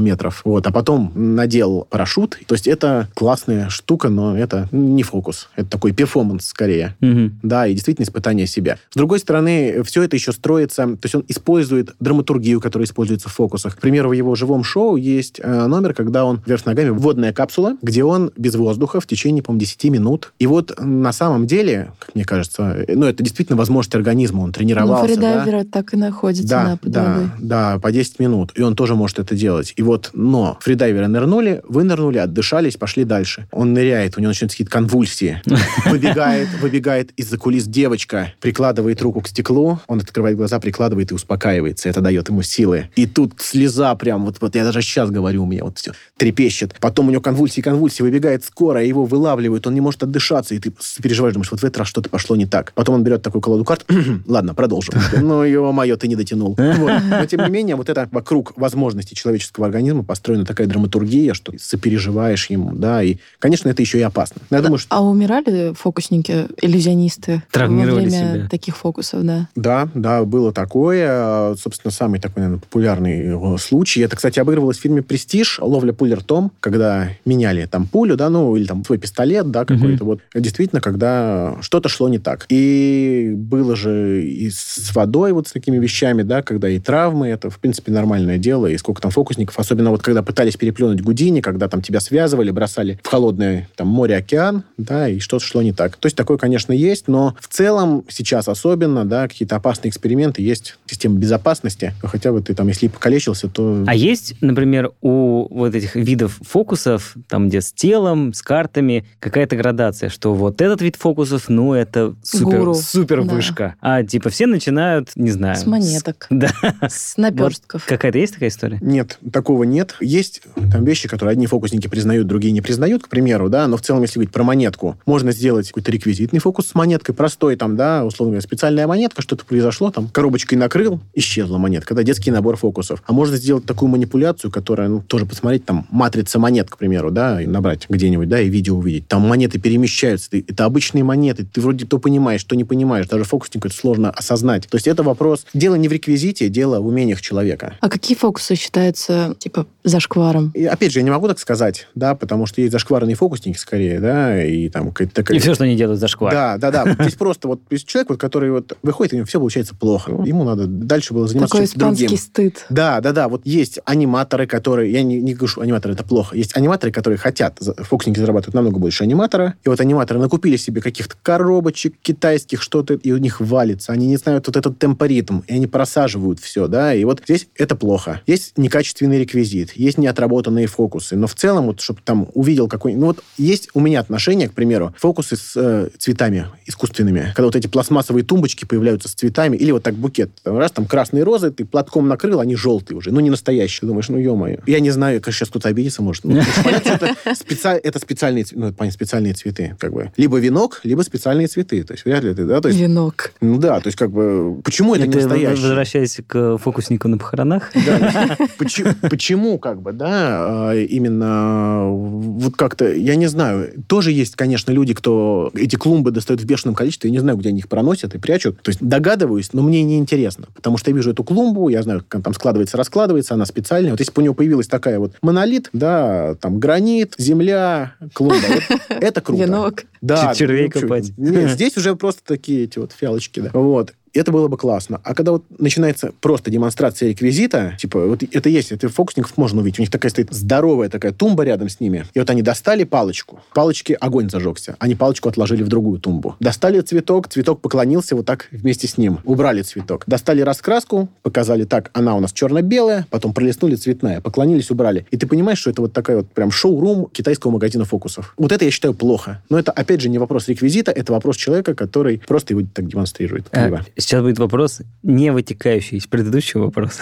[0.45, 5.71] вот, а потом надел парашют, то есть это классная штука, но это не фокус, это
[5.71, 6.97] такой перформанс скорее.
[7.01, 7.39] Мгм.
[7.43, 8.79] Да, и действительно испытание себя.
[8.91, 13.33] С другой стороны, все это еще строится, то есть он использует драматургию, которая используется в
[13.33, 13.77] фокусах.
[13.77, 17.77] К примеру, в его живом шоу есть э, номер, когда он вверх ногами, водная капсула,
[17.83, 20.33] где он без воздуха в течение, по-моему, 10 минут.
[20.39, 24.47] И вот на самом деле, как мне кажется, э, ну, это действительно возможность организма, он
[24.47, 25.15] Ну, тренировался, да?
[25.15, 28.53] фридайверы так и находятся Да, на под да, да, по 10 минут.
[28.55, 29.74] И он тоже может это делать.
[29.77, 33.47] И вот, но фридайверы нырнули, вынырнули, отдышались, пошли дальше.
[33.51, 35.43] Он ныряет, у него начинаются какие-то конвульсии.
[35.87, 41.89] Выбегает, выбегает из-за кулис девочка, прикладывает руку к стеклу, он открывает глаза, прикладывает и успокаивается.
[41.89, 42.91] Это дает ему силы.
[42.97, 46.75] И тут слеза прям, вот, вот я даже сейчас говорю, у меня вот все трепещет.
[46.81, 50.73] Потом у него конвульсии, конвульсии, выбегает скоро, его вылавливают, он не может отдышаться, и ты
[51.03, 52.73] переживаешь, думаешь, вот в этот раз что-то пошло не так.
[52.75, 53.85] Потом он берет такую колоду карт,
[54.27, 54.95] ладно, продолжим.
[55.25, 56.55] Ну, ё-моё, ты не дотянул.
[56.59, 56.93] Вот.
[57.09, 62.51] Но, тем не менее, вот это вокруг возможностей человеческого организма построена такая драматургия, что сопереживаешь
[62.51, 64.43] ему, да, и, конечно, это еще и опасно.
[64.51, 68.49] Но я думаю, что А умирали фокусники, иллюзионисты Травмировали во время себя.
[68.49, 69.49] таких фокусов, да?
[69.57, 71.55] Да, да, было такое.
[71.57, 74.01] Собственно, самый такой, наверное, популярный э, случай.
[74.01, 78.57] Это, кстати, обыгрывалось в фильме «Престиж», «Ловля пулер Том», когда меняли там пулю, да, ну,
[78.57, 80.21] или там свой пистолет, да, какой-то вот.
[80.35, 82.47] Действительно, когда что-то шло не так.
[82.49, 87.51] И было же и с водой вот с такими вещами, да, когда и травмы, это,
[87.51, 91.69] в принципе, нормальное дело, и сколько там фокусников, особенно вот когда пытались переплюнуть Гудини, когда
[91.69, 95.97] там тебя связывали, бросали в холодное там море, океан, да, и что-то шло не так.
[95.97, 100.77] То есть такое, конечно, есть, но в целом сейчас особенно, да, какие-то опасные эксперименты, есть
[100.87, 103.85] система безопасности, хотя бы ты там, если и покалечился, то...
[103.87, 109.57] А есть, например, у вот этих видов фокусов, там, где с телом, с картами, какая-то
[109.57, 113.35] градация, что вот этот вид фокусов, ну, это супер, Гуру, супер да.
[113.35, 113.75] вышка.
[113.81, 115.57] А типа все начинают, не знаю...
[115.57, 116.51] С монеток, Да.
[116.89, 117.85] с наперстков.
[117.87, 118.79] Какая-то есть такая история?
[118.81, 119.97] Нет, такого нет.
[120.01, 120.41] Есть
[120.73, 124.01] там вещи, которые одни фокусники признают, другие не признают, к примеру, да, но в целом,
[124.01, 128.31] если говорить про монетку, можно сделать какой-то реквизитный фокус с монеткой, простой там, да, условно
[128.33, 133.03] говоря, специальная монетка, что-то произошло, там, коробочкой накрыл, исчезла монетка, да, детский набор фокусов.
[133.07, 137.43] А можно сделать такую манипуляцию, которая, ну, тоже посмотреть, там, матрица монет, к примеру, да,
[137.43, 139.07] и набрать где-нибудь, да, и видео увидеть.
[139.09, 143.25] Там монеты перемещаются, ты- это обычные монеты, ты вроде то понимаешь, что не понимаешь, даже
[143.25, 144.67] фокуснику это сложно осознать.
[144.69, 147.75] То есть это вопрос, дело не в реквизите, дело в умениях человека.
[147.81, 150.51] А какие фокусы считаются, типа, зашкваром?
[150.55, 154.01] И опять же, я не могу так сказать, да, потому что есть зашкварные фокусники скорее,
[154.01, 155.37] да, и там какая-то такая...
[155.37, 156.33] И все, что они делают за шквар.
[156.33, 156.97] Да, да, да.
[157.01, 160.13] Здесь просто вот человек, вот, который вот выходит, и у него все получается плохо.
[160.25, 162.67] Ему надо дальше было заниматься Такой испанский стыд.
[162.71, 163.29] Да, да, да.
[163.29, 164.93] Вот есть аниматоры, которые...
[164.93, 166.37] Я не, не говорю, что аниматоры это плохо.
[166.37, 167.59] Есть аниматоры, которые хотят...
[167.79, 169.55] Фокусники зарабатывают намного больше аниматора.
[169.65, 173.93] И вот аниматоры накупили себе каких-то коробочек китайских, что-то, и у них валится.
[173.93, 176.95] Они не знают вот этот темпоритм, и они просаживают все, да.
[176.95, 178.21] И вот здесь это плохо.
[178.27, 181.17] Есть некачественный реквизит, есть неотработанные фокусы.
[181.17, 182.95] Но в целом, вот, чтобы там увидел какой...
[182.95, 187.33] Ну вот есть у меня отношение, к примеру, фокусы с э, цветами искусственными.
[187.35, 190.31] Когда вот эти пластмассовые тумбочки появляются с цветами, или вот так букет.
[190.43, 193.11] Там раз, там красные розы, ты платком накрыл, они желтые уже.
[193.11, 193.81] Ну, не настоящие.
[193.81, 194.59] Ты думаешь, ну, ё-моё.
[194.67, 196.25] Я не знаю, конечно, сейчас кто-то обидится, может.
[196.25, 199.77] Ну, понятно, что это, специаль- это специальные, ну, понятно, специальные цветы.
[199.79, 200.13] Как бы.
[200.17, 201.83] Либо венок, либо специальные цветы.
[201.83, 202.61] То есть вряд ли ты, да?
[202.61, 203.33] То есть, Венок.
[203.41, 204.61] ну да, то есть как бы...
[204.63, 205.63] Почему это не Это настоящее?
[205.63, 207.71] возвращаясь к фокуснику на похоронах.
[207.87, 214.35] Да, почему, почему, как бы, да, а, именно вот как-то, я не знаю, тоже есть,
[214.35, 217.69] конечно, люди, кто эти клумбы достают в бешеном количестве, я не знаю, где они их
[217.69, 218.61] проносят и прячут.
[218.63, 222.01] То есть догадываюсь, но мне не интересно, потому что я вижу эту клумбу, я знаю,
[222.01, 223.93] как она там складывается, раскладывается, она специальная.
[223.93, 228.89] Вот если бы у него появилась такая вот монолит, да, там гранит, земля, клумба, вот,
[228.89, 229.45] это круто.
[229.45, 229.85] Венок.
[230.03, 230.35] Да.
[230.35, 231.13] Червей ну, копать.
[231.17, 233.51] Нет, здесь уже просто такие эти вот фиалочки, да.
[233.53, 235.01] Вот это было бы классно.
[235.05, 239.79] А когда вот начинается просто демонстрация реквизита, типа, вот это есть, это фокусников можно увидеть.
[239.79, 242.07] У них такая стоит здоровая такая тумба рядом с ними.
[242.15, 243.41] И вот они достали палочку.
[243.53, 244.77] Палочки огонь зажегся.
[244.79, 246.37] Они палочку отложили в другую тумбу.
[246.41, 249.19] Достали цветок, цветок поклонился вот так вместе с ним.
[249.25, 250.05] Убрали цветок.
[250.07, 255.07] Достали раскраску, показали так, она у нас черно-белая, потом пролистнули цветная, поклонились, убрали.
[255.11, 258.35] И ты понимаешь, что это вот такая вот прям шоу-рум китайского магазина фокусов.
[258.37, 259.43] Вот это я считаю плохо.
[259.49, 263.49] Но это, опять же, не вопрос реквизита, это вопрос человека, который просто его так демонстрирует.
[263.51, 263.85] Криво.
[264.05, 267.01] Сейчас будет вопрос, не вытекающий из предыдущего вопроса.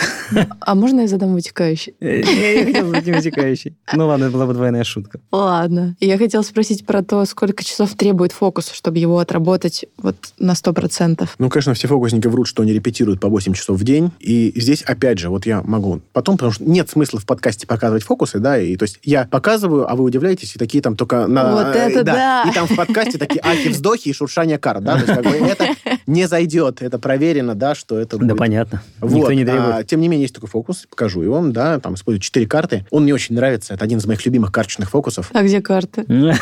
[0.60, 1.96] А можно я задам вытекающий?
[1.98, 3.76] Я хотел задать не вытекающий.
[3.92, 5.18] Ну ладно, это была бы двойная шутка.
[5.32, 5.96] Ладно.
[5.98, 11.28] Я хотела спросить про то, сколько часов требует фокус, чтобы его отработать вот на 100%.
[11.38, 14.12] Ну, конечно, все фокусники врут, что они репетируют по 8 часов в день.
[14.20, 18.04] И здесь, опять же, вот я могу потом, потому что нет смысла в подкасте показывать
[18.04, 21.50] фокусы, да, и то есть я показываю, а вы удивляетесь, и такие там только на...
[21.50, 22.44] Вот это да!
[22.48, 25.36] И там в подкасте такие ахи, вздохи и шуршание карт, да, то есть как бы
[25.36, 25.66] это
[26.06, 28.38] не зайдет, это проверено, да, что это Да будет.
[28.38, 28.82] понятно.
[29.00, 29.12] Вот.
[29.12, 29.86] Никто не а, требует.
[29.86, 32.84] тем не менее, есть такой фокус, покажу его, да, там используют четыре карты.
[32.90, 35.30] Он мне очень нравится, это один из моих любимых карточных фокусов.
[35.32, 36.04] А где карты?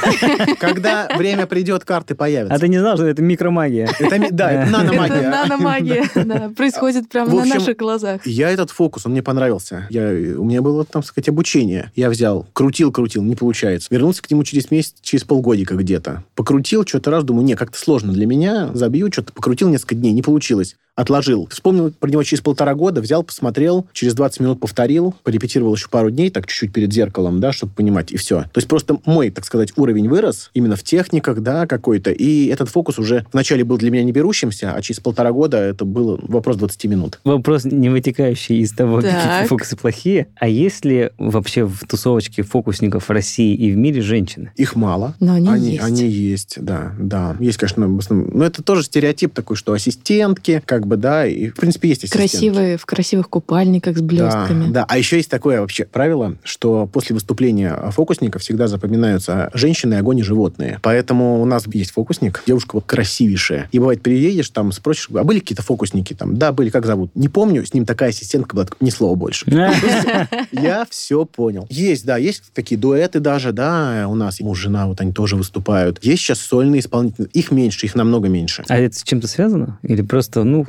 [0.58, 2.54] Когда время придет, карты появятся.
[2.54, 3.88] А ты не знал, что это микромагия?
[3.98, 5.16] Это, да, это наномагия.
[5.16, 6.04] Это наномагия.
[6.30, 8.26] Да, происходит прямо на наших глазах.
[8.26, 9.86] Я этот фокус, он мне понравился.
[9.90, 11.90] Я, у меня было, там сказать, обучение.
[11.96, 13.88] Я взял, крутил, крутил, не получается.
[13.90, 16.22] Вернулся к нему через месяц, через полгодика где-то.
[16.34, 18.70] Покрутил что-то раз, думаю, не, как-то сложно для меня.
[18.74, 20.76] Забью, что-то покрутил несколько дней, не получилось получилось.
[21.00, 21.48] Отложил.
[21.50, 26.10] Вспомнил про него через полтора года, взял, посмотрел, через 20 минут повторил, порепетировал еще пару
[26.10, 28.42] дней, так чуть-чуть перед зеркалом, да, чтобы понимать, и все.
[28.42, 32.10] То есть просто мой, так сказать, уровень вырос именно в техниках, да, какой-то.
[32.10, 35.86] И этот фокус уже вначале был для меня не берущимся, а через полтора года это
[35.86, 37.18] был вопрос 20 минут.
[37.24, 39.12] Вопрос, не вытекающий из того, Так.
[39.12, 40.26] какие фокусы плохие.
[40.36, 44.52] А есть ли вообще в тусовочке фокусников в России и в мире женщины?
[44.56, 45.14] Их мало.
[45.18, 45.82] Но они они, есть.
[45.82, 47.36] они есть, да, да.
[47.40, 48.30] Есть, конечно, в основном...
[48.36, 52.30] Но это тоже стереотип такой, что ассистентки, как бы, да, и, в принципе, есть ассистентки.
[52.30, 54.66] Красивые, в красивых купальниках с блестками.
[54.66, 54.86] Да, да.
[54.88, 60.22] А еще есть такое вообще правило, что после выступления фокусника всегда запоминаются женщины, огонь и
[60.22, 60.78] животные.
[60.82, 63.68] Поэтому у нас есть фокусник, девушка вот красивейшая.
[63.72, 66.14] И бывает, приедешь, там спросишь, а были какие-то фокусники?
[66.14, 67.10] Там, да, были, как зовут?
[67.14, 69.46] Не помню, с ним такая ассистентка была, ни слова больше.
[70.52, 71.66] Я все понял.
[71.70, 76.02] Есть, да, есть такие дуэты даже, да, у нас муж, жена, вот они тоже выступают.
[76.02, 77.28] Есть сейчас сольные исполнители.
[77.32, 78.64] Их меньше, их намного меньше.
[78.68, 79.78] А это с чем-то связано?
[79.82, 80.66] Или просто, ну,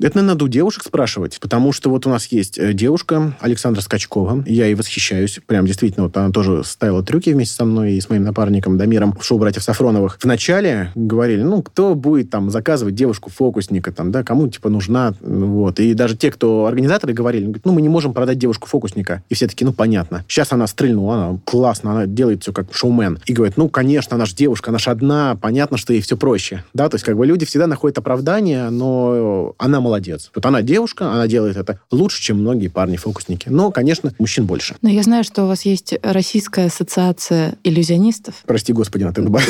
[0.00, 4.44] Это, надо у девушек спрашивать, потому что вот у нас есть э, девушка Александра Скачкова,
[4.46, 8.08] я ей восхищаюсь, прям действительно, вот она тоже ставила трюки вместе со мной и с
[8.08, 10.18] моим напарником Дамиром в шоу «Братьев Сафроновых».
[10.22, 15.80] Вначале говорили, ну, кто будет там заказывать девушку-фокусника, там, да, кому, типа, нужна, вот.
[15.80, 19.22] И даже те, кто организаторы говорили, ну, мы не можем продать девушку-фокусника.
[19.28, 20.24] И все таки ну, понятно.
[20.28, 23.18] Сейчас она стрельнула, она классно, она делает все как шоумен.
[23.26, 26.64] И говорит, ну, конечно, она же девушка, она же одна, понятно, что ей все проще.
[26.74, 29.21] Да, то есть, как бы люди всегда находят оправдание, но
[29.58, 30.30] она молодец.
[30.34, 33.48] Вот она девушка, она делает это лучше, чем многие парни-фокусники.
[33.48, 34.76] Но, конечно, мужчин больше.
[34.82, 39.46] Но я знаю, что у вас есть Российская ассоциация иллюзионистов, Прости, господи, на ты добавил.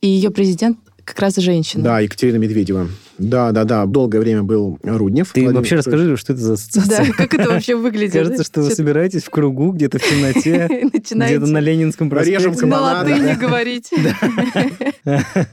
[0.00, 1.82] и ее президент как раз женщина.
[1.82, 2.88] Да, Екатерина Медведева.
[3.22, 3.86] Да, да, да.
[3.86, 5.30] Долгое время был Руднев.
[5.32, 5.98] Ты Владимир вообще Петрович.
[6.00, 7.06] расскажи, что это за ассоциация?
[7.06, 8.12] Да, как это вообще выглядит?
[8.12, 12.66] Кажется, что вы собираетесь в кругу, где-то в темноте, Начинаете где-то на Ленинском проспекте.
[12.66, 13.90] на латыни говорить.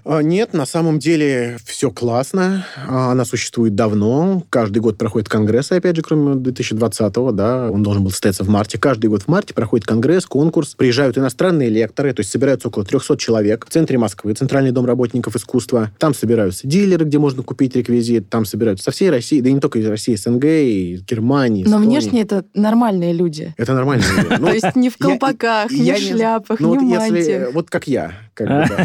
[0.06, 2.66] А, Нет, на самом деле все классно.
[2.88, 4.44] А, Она существует давно.
[4.50, 8.78] Каждый год проходит конгресс, опять же, кроме 2020-го, да, он должен был состояться в марте.
[8.78, 10.76] Каждый год в марте проходит конгресс, конкурс.
[10.76, 15.36] Приезжают иностранные лекторы, то есть собираются около 300 человек в центре Москвы, Центральный дом работников
[15.36, 15.92] искусства.
[15.98, 18.30] Там собираются дилеры, где можно купить реквизит.
[18.30, 21.78] Там собираются со всей России, да и не только из России, СНГ, и Германии, Но
[21.78, 23.54] внешне это нормальные люди.
[23.58, 24.04] Это нормально.
[24.40, 27.54] Ну, То есть не в колпаках, не в шляпах, Ну, не в мантиях.
[27.54, 28.14] вот как я.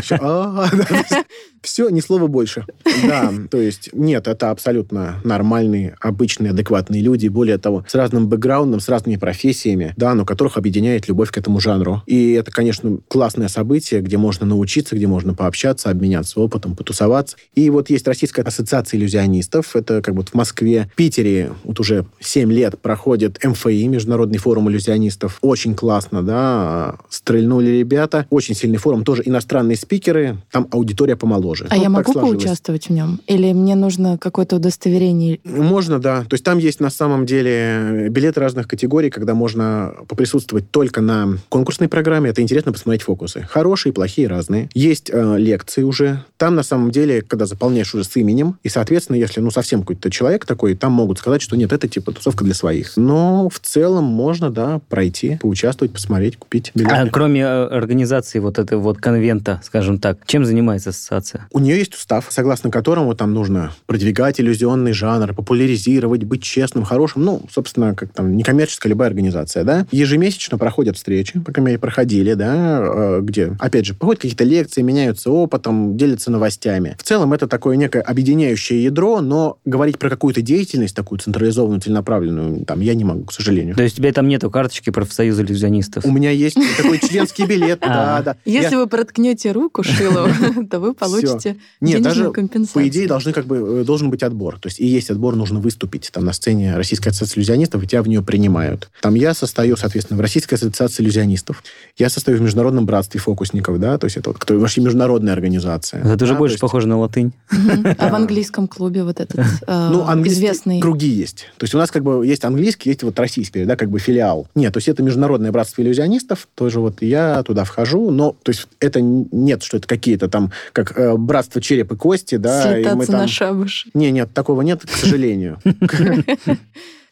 [0.02, 0.68] Всё, а,
[1.62, 2.66] Все, ни слова больше.
[3.06, 7.28] Да, то есть, нет, это абсолютно нормальные, обычные, адекватные люди.
[7.28, 11.60] Более того, с разным бэкграундом, с разными профессиями, да, но которых объединяет любовь к этому
[11.60, 12.02] жанру.
[12.06, 17.38] И это, конечно, классное событие, где можно научиться, где можно пообщаться, обменяться опытом, потусоваться.
[17.54, 19.74] И вот есть Российская ассоциация иллюзионистов.
[19.76, 25.38] Это как бы в Москве, Питере вот уже 7 лет проходит МФИ, Международный форум иллюзионистов.
[25.42, 28.26] Очень классно, да, стрельнули ребята.
[28.30, 31.66] Очень сильный форум, тоже иностранные спикеры, там аудитория помоложе.
[31.70, 32.42] А Ну, я могу сложилось.
[32.42, 33.20] поучаствовать в нем?
[33.26, 35.40] Или мне нужно какое-то удостоверение?
[35.44, 36.22] Можно, да.
[36.28, 41.38] То есть там есть на самом деле билеты разных категорий, когда можно поприсутствовать только на
[41.48, 42.30] конкурсной программе.
[42.30, 43.46] Это интересно посмотреть фокусы.
[43.50, 44.68] Хорошие, плохие, разные.
[44.74, 46.24] Есть э, лекции уже.
[46.36, 50.10] Там на самом деле, когда заполняешь уже с именем, и, соответственно, если ну совсем какой-то
[50.10, 52.96] человек такой, там могут сказать, что нет, это типа тусовка для своих.
[52.96, 56.94] Но в целом можно, да, пройти, поучаствовать, посмотреть, купить билеты.
[56.94, 61.46] А кроме э, организации вот этой вот конвента, скажем так, чем занимается ассоциация?
[61.52, 67.24] У нее есть устав, согласно которому там нужно продвигать иллюзионный жанр, популяризировать, быть честным, хорошим.
[67.24, 69.86] Ну, собственно, как там некоммерческая любая организация, да.
[69.90, 74.82] Ежемесячно проходят встречи, по крайней мере, проходили, да, э, где, опять же, проходят какие-то лекции,
[74.82, 76.96] меняются опытом, делятся новостями.
[76.98, 78.00] В целом это такое некое
[78.34, 83.32] объединяющее ядро, но говорить про какую-то деятельность, такую централизованную, целенаправленную, там, я не могу, к
[83.32, 83.76] сожалению.
[83.76, 86.04] То есть у тебя там нету карточки профсоюза иллюзионистов?
[86.04, 88.22] У меня есть такой членский билет, да, А.
[88.22, 88.36] да.
[88.44, 90.28] Если Я- вы проткнете руку Шилову,
[90.70, 92.82] то вы получите денежную компенсацию.
[92.82, 94.58] по идее должны как бы э, должен быть отбор.
[94.58, 98.02] То есть и есть отбор, нужно выступить там на сцене Российской ассоциации иллюзионистов, и тебя
[98.02, 98.90] в нее принимают.
[99.00, 101.62] Там я состою, соответственно, в Российской ассоциации иллюзионистов.
[101.96, 106.00] Я состою в Международном братстве фокусников, да, то есть это вот кто вообще международная организация.
[106.02, 107.32] Это уже Да, больше похоже на латынь.
[107.50, 110.80] А в английском клубе вот этот э, Ну, известный...
[110.80, 111.46] круги есть.
[111.56, 114.48] То есть у нас как бы есть английский, есть вот российский, да, как бы филиал.
[114.54, 118.66] Нет, то есть это Международное братство иллюзионистов, тоже вот я туда вхожу, но то есть
[118.80, 122.90] это нет, что это какие-то там, как э, братство череп и кости, да, и мы
[122.90, 123.20] Слетаться там...
[123.20, 123.86] на шабаш.
[123.94, 125.58] Не, нет, такого нет, к сожалению.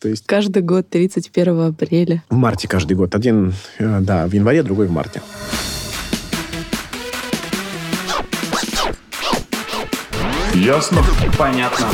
[0.01, 2.25] То есть Каждый год 31 апреля.
[2.29, 3.15] в марте каждый год.
[3.15, 5.23] Один, э, да, в январе, другой в марте.
[10.63, 10.99] Ясно?
[11.37, 11.87] Понятно.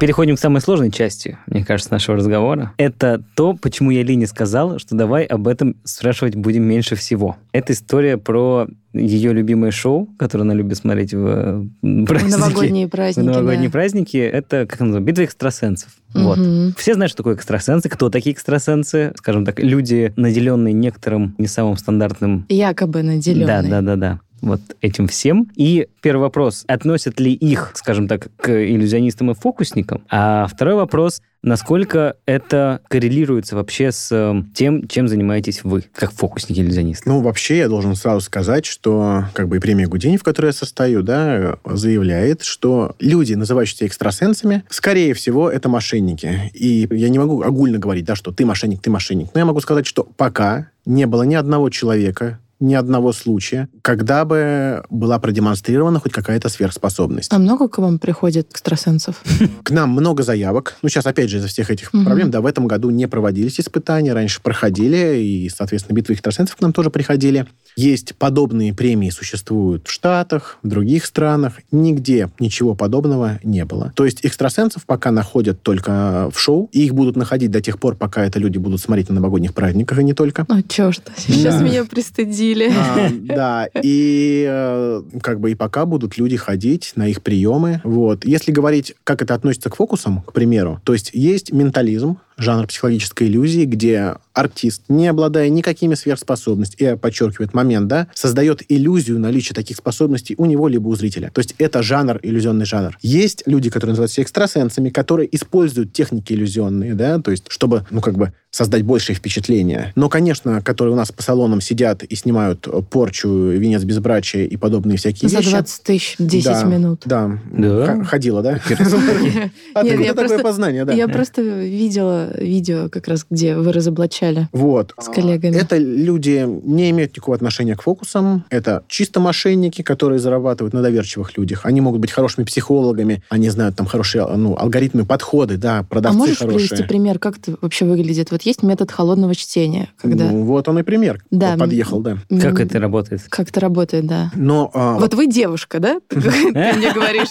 [0.00, 2.72] Переходим к самой сложной части, мне кажется, нашего разговора.
[2.78, 7.36] Это то, почему я Лине сказал, что давай об этом спрашивать будем меньше всего.
[7.52, 12.32] Это история про ее любимое шоу, которое она любит смотреть в э, В праздники.
[12.38, 13.26] новогодние В праздники.
[13.26, 13.72] новогодние да.
[13.72, 14.16] праздники.
[14.16, 15.90] Это, как называется, битва экстрасенсов.
[16.14, 16.38] Вот.
[16.38, 16.74] Мгм.
[16.78, 19.12] Все знают, что такое экстрасенсы, кто такие экстрасенсы.
[19.16, 23.46] Скажем так, люди, наделенные некоторым не самым стандартным Якобы наделенный.
[23.46, 24.20] да, да, да, да.
[24.40, 25.50] Вот этим всем.
[25.56, 30.02] И первый вопрос, относят ли их, скажем так, к иллюзионистам и фокусникам?
[30.08, 37.08] А второй вопрос, насколько это коррелируется вообще с э, тем, чем занимаетесь вы, как фокусники-иллюзионисты?
[37.08, 41.02] Ну, вообще, я должен сразу сказать, что как бы премия Гудини, в которой я состою,
[41.02, 46.50] да, заявляет, что люди, называющиеся экстрасенсами, скорее всего, это мошенники.
[46.54, 49.28] И я не могу огульно говорить, да, что ты мошенник, ты мошенник.
[49.34, 54.24] Но я могу сказать, что пока не было ни одного человека, ни одного случая, когда
[54.24, 57.32] бы была продемонстрирована хоть какая-то сверхспособность.
[57.32, 59.22] А много к вам приходит экстрасенсов?
[59.62, 60.76] К нам много заявок.
[60.82, 62.04] Ну, сейчас, опять же, из-за всех этих Мгм.
[62.04, 66.60] проблем, да, в этом году не проводились испытания, раньше проходили, и, соответственно, битвы экстрасенсов к
[66.60, 67.46] нам тоже приходили.
[67.76, 71.54] Есть подобные премии, существуют в Штатах, в других странах.
[71.72, 73.92] Нигде ничего подобного не было.
[73.96, 77.94] То есть экстрасенсов пока находят только в шоу, и их будут находить до тех пор,
[77.96, 80.44] пока это люди будут смотреть на новогодних праздниках, и не только.
[80.48, 81.62] Ну, чё ж сейчас Да.
[81.62, 82.49] меня пристыдили.
[82.76, 87.80] А, да, и э, как бы и пока будут люди ходить на их приемы.
[87.84, 88.24] Вот.
[88.24, 93.28] Если говорить, как это относится к фокусам, к примеру, то есть есть ментализм, жанр психологической
[93.28, 99.54] иллюзии, где артист, не обладая никакими сверхспособностями, я подчеркиваю этот момент, да, создает иллюзию наличия
[99.54, 101.30] таких способностей у него либо у зрителя.
[101.32, 102.96] То есть это жанр, иллюзионный жанр.
[103.02, 108.16] Есть люди, которые называются экстрасенсами, которые используют техники иллюзионные, да, то есть чтобы, ну, как
[108.16, 109.92] бы создать большее впечатление.
[109.94, 114.56] Но, конечно, которые у нас по салонам сидят и снимают э, порчу, венец безбрачия и
[114.56, 115.50] подобные всякие За вещи.
[115.50, 117.02] 20 тысяч 10 Да, минут.
[117.04, 117.38] Да.
[117.52, 118.04] Да?
[118.04, 118.60] Ходила, да?
[119.74, 120.92] Откуда такое познание, да?
[120.92, 124.48] Я просто видела видео, как раз где вы разоблачали.
[124.52, 124.94] Вот.
[124.98, 125.56] С коллегами.
[125.56, 128.44] Это люди не имеют никакого отношения к фокусам.
[128.50, 131.66] Это чисто мошенники, которые зарабатывают на доверчивых людях.
[131.66, 136.18] Они могут быть хорошими психологами, они знают там хорошие ну, алгоритмы, подходы, да, А продавцы
[136.18, 136.68] можешь хорошие.
[136.68, 138.30] привести пример, как это вообще выглядит?
[138.30, 140.30] Вот есть метод холодного чтения, когда...
[140.30, 141.22] Ну, вот он и пример.
[141.30, 141.52] Да.
[141.52, 142.18] Вот Подъехал, да.
[142.40, 143.22] Как это работает?
[143.28, 144.30] Как это работает, да.
[144.34, 146.00] Но а, Вот вы девушка, да?
[146.08, 147.28] Ты мне говоришь.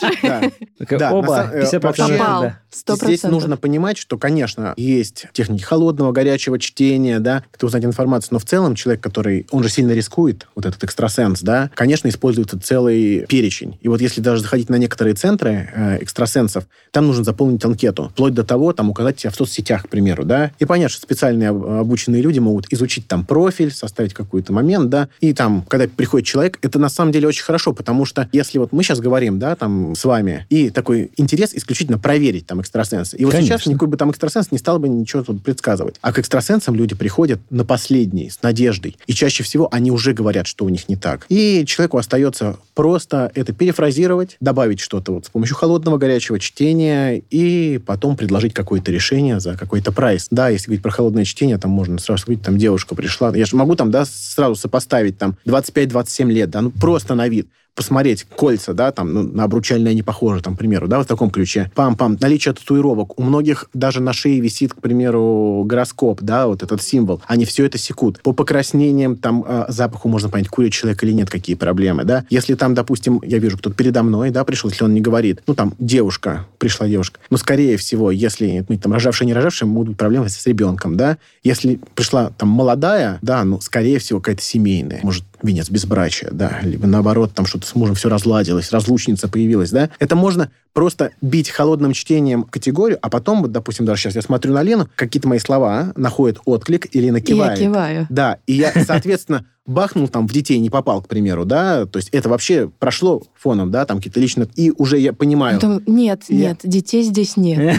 [1.12, 2.52] Оба, э, 50% вообще- Попал.
[2.72, 8.40] Здесь нужно понимать, что, конечно, есть техники холодного, горячего чтения, да, как узнать информацию, но
[8.40, 13.26] в целом человек, который, он же сильно рискует, вот этот экстрасенс, да, конечно, используется целый
[13.28, 13.78] перечень.
[13.82, 18.34] И вот если даже заходить на некоторые центры э, экстрасенсов, там нужно заполнить анкету, вплоть
[18.34, 21.66] до того, там, указать себя в соцсетях, к примеру, да, и понять, что специальные об-
[21.66, 26.60] обученные люди могут изучить там профиль, составить какой-то момент, да, и там, когда приходит человек,
[26.62, 29.96] это на самом деле очень хорошо, потому что если вот мы сейчас говорим, да, там,
[29.96, 33.18] с вами, и такой интерес исключительно проверить, там, экстрасенсы.
[33.18, 33.58] И вот Конечно.
[33.58, 35.96] сейчас никакой бы там экстрасенс не стал бы ничего тут предсказывать.
[36.02, 38.98] А к экстрасенсам люди приходят на последней, с надеждой.
[39.08, 41.26] И чаще всего они уже говорят, что у них не так.
[41.30, 47.80] И человеку остается просто это перефразировать, добавить что-то вот с помощью холодного, горячего чтения и
[47.86, 50.28] потом предложить какое-то решение за какой-то прайс.
[50.32, 53.36] Да, если говорить про холодное чтение, там можно сразу сказать, там девушка пришла.
[53.36, 57.48] Я же могу там, да, сразу сопоставить там 25-27 лет, да, ну просто на вид
[57.80, 61.08] посмотреть кольца, да, там, ну, на обручальные не похоже, там, к примеру, да, вот в
[61.08, 61.72] таком ключе.
[61.76, 63.18] Пам-пам, наличие татуировок.
[63.18, 67.22] У многих даже на шее висит, к примеру, гороскоп, да, вот этот символ.
[67.26, 68.22] Они все это секут.
[68.22, 72.26] По покраснениям, там, э, запаху можно понять, курит человек или нет, какие проблемы, да.
[72.30, 75.56] Если там, допустим, я вижу, кто-то передо мной, да, пришел, если он не говорит, ну,
[75.56, 77.22] там, девушка, пришла девушка.
[77.30, 81.18] Но, скорее всего, если, ну, там, рожавшая, не рожавшая, могут быть проблемы с ребенком, да.
[81.46, 85.00] Если пришла, там, молодая, да, ну, скорее всего, какая-то семейная.
[85.02, 89.90] Может, венец безбрачия, да, либо наоборот, там что-то с мужем все разладилось, разлучница появилась, да.
[90.00, 94.54] Это можно просто бить холодным чтением категорию, а потом, вот, допустим, даже сейчас я смотрю
[94.54, 97.60] на Лену, какие-то мои слова находят отклик, или И я накивает.
[97.60, 98.08] киваю.
[98.10, 102.10] Да, и я, соответственно, бахнул там в детей, не попал, к примеру, да, то есть
[102.10, 105.56] это вообще прошло фоном, да, там какие-то лично, и уже я понимаю.
[105.56, 107.78] Потом, нет, Я- нет, детей здесь нет.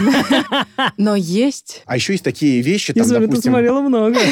[0.97, 1.83] Но есть.
[1.85, 3.51] А еще есть такие вещи, Я там, ты допустим...
[3.51, 4.17] смотрела много.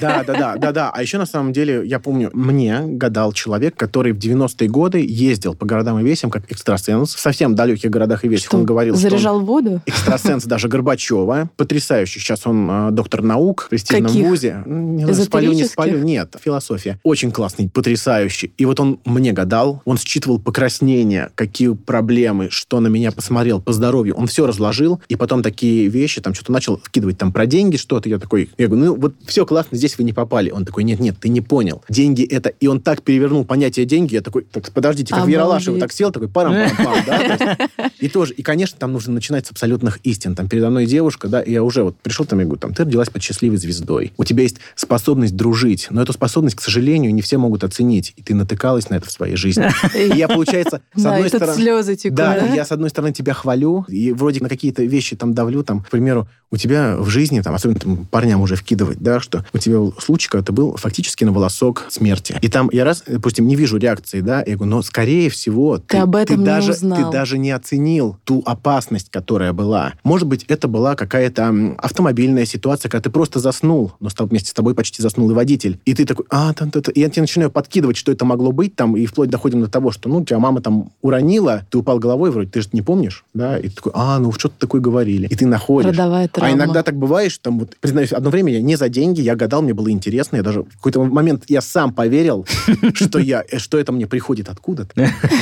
[0.00, 0.90] Да, да, да, да, да.
[0.90, 5.54] А еще на самом деле, я помню, мне гадал человек, который в 90-е годы ездил
[5.54, 7.14] по городам и весям как экстрасенс.
[7.14, 9.80] В совсем далеких городах и весях он говорил, заряжал воду?
[9.86, 11.50] экстрасенс даже Горбачева.
[11.56, 12.20] Потрясающий.
[12.20, 14.62] Сейчас он э, доктор наук в престижном вузе.
[14.66, 15.98] Не спалю, не спалю.
[16.02, 16.87] Нет, философия.
[17.02, 18.52] Очень классный, потрясающий.
[18.56, 23.72] И вот он мне гадал, он считывал покраснения, какие проблемы, что на меня посмотрел по
[23.72, 24.14] здоровью.
[24.16, 28.08] Он все разложил, и потом такие вещи, там что-то начал вкидывать там про деньги что-то.
[28.08, 30.50] Я такой, я говорю, ну вот все классно, здесь вы не попали.
[30.50, 31.82] Он такой, нет-нет, ты не понял.
[31.88, 32.48] Деньги это...
[32.48, 35.80] И он так перевернул понятие деньги, я такой, так, подождите, как в Яралашево Обалдеть.
[35.80, 37.56] так сел, такой парам пам пам да?
[38.00, 40.34] И тоже, и, конечно, там нужно начинать с абсолютных истин.
[40.34, 42.84] Там передо мной девушка, да, и я уже вот пришел там, я говорю, там, ты
[42.84, 44.12] родилась под счастливой звездой.
[44.16, 48.12] У тебя есть способность дружить, но эту способность, к сожалению, не все могут оценить.
[48.16, 49.66] И ты натыкалась на это в своей жизни.
[49.94, 51.54] И я, получается, с одной стороны...
[51.54, 52.16] слезы текут.
[52.16, 55.82] Да, я, с одной стороны, тебя хвалю, и вроде на какие-то вещи там давлю, там,
[55.82, 59.58] к примеру, у тебя в жизни, там, особенно там, парням уже вкидывать, да, что у
[59.58, 62.36] тебя был случай, когда ты был фактически на волосок смерти.
[62.40, 65.98] И там я раз, допустим, не вижу реакции, да, я говорю, но, скорее всего, ты,
[65.98, 66.98] об этом не даже, узнал.
[66.98, 69.94] ты даже не оценил ту опасность, которая была.
[70.04, 74.54] Может быть, это была какая-то автомобильная ситуация, когда ты просто заснул, но стал вместе с
[74.54, 75.78] тобой почти заснул и водитель.
[75.84, 76.92] И ты такой, а, там, там, там».
[76.94, 79.90] и я тебе начинаю подкидывать, что это могло быть, там, и вплоть доходим до того,
[79.90, 83.58] что, ну, тебя мама там уронила, ты упал головой, вроде, ты же не помнишь, да,
[83.58, 85.26] и ты такой, а, ну, что-то такое говорили.
[85.26, 85.90] И ты находишь.
[85.90, 86.64] Родовая А травма.
[86.64, 89.62] иногда так бывает, что там вот, признаюсь, одно время я не за деньги, я гадал,
[89.62, 92.46] мне было интересно, я даже в какой-то момент я сам поверил,
[92.94, 94.94] что я, э, что это мне приходит откуда-то.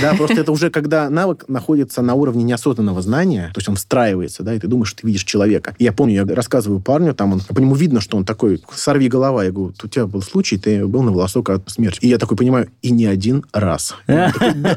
[0.03, 4.43] Да, просто это уже когда навык находится на уровне неосознанного знания, то есть он встраивается,
[4.43, 5.75] да, и ты думаешь, что ты видишь человека.
[5.79, 9.09] И я помню, я рассказываю парню, там он, по нему видно, что он такой, сорви
[9.09, 9.45] голова.
[9.45, 11.99] Я говорю, у тебя был случай, ты был на волосок от смерти.
[12.01, 13.95] И я такой понимаю, и не один раз.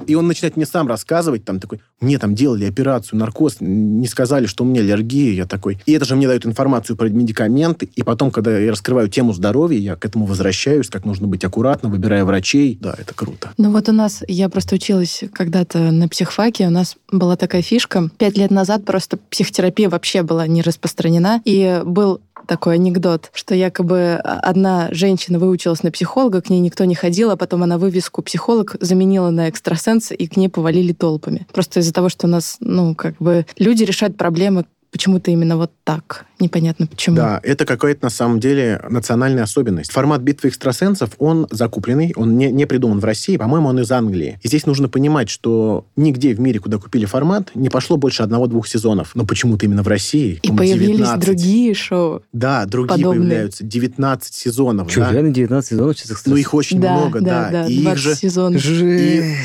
[0.07, 4.45] И он начинает мне сам рассказывать, там такой, мне там делали операцию, наркоз, не сказали,
[4.45, 5.77] что у меня аллергия, я такой.
[5.85, 9.77] И это же мне дает информацию про медикаменты, и потом, когда я раскрываю тему здоровья,
[9.77, 12.77] я к этому возвращаюсь, как нужно быть аккуратно, выбирая врачей.
[12.81, 13.51] Да, это круто.
[13.57, 18.09] Ну вот у нас, я просто училась когда-то на психфаке, у нас была такая фишка.
[18.17, 24.15] Пять лет назад просто психотерапия вообще была не распространена, и был такой анекдот, что якобы
[24.15, 28.75] одна женщина выучилась на психолога, к ней никто не ходил, а потом она вывеску психолог
[28.81, 31.45] заменила на экстрасенс, и к ней повалили толпами.
[31.53, 35.71] Просто из-за того, что у нас, ну, как бы люди решают проблемы почему-то именно вот
[35.83, 36.25] так.
[36.39, 37.15] Непонятно почему.
[37.15, 39.91] Да, это какая-то на самом деле национальная особенность.
[39.91, 44.39] Формат битвы экстрасенсов, он закупленный, он не, не придуман в России, по-моему, он из Англии.
[44.41, 48.67] И здесь нужно понимать, что нигде в мире, куда купили формат, не пошло больше одного-двух
[48.67, 49.11] сезонов.
[49.15, 50.39] Но почему-то именно в России.
[50.41, 51.25] И появились 19.
[51.25, 52.21] другие шоу.
[52.31, 53.19] Да, другие подобные.
[53.21, 53.63] появляются.
[53.63, 54.91] 19 сезонов.
[54.91, 55.11] Что, да.
[55.11, 56.31] реально 19 сезонов сейчас экстрасенс?
[56.33, 57.49] Ну, их очень да, много, да.
[57.51, 58.15] да, И их 20 же...
[58.15, 58.65] сезонов.
[58.65, 59.35] И, и-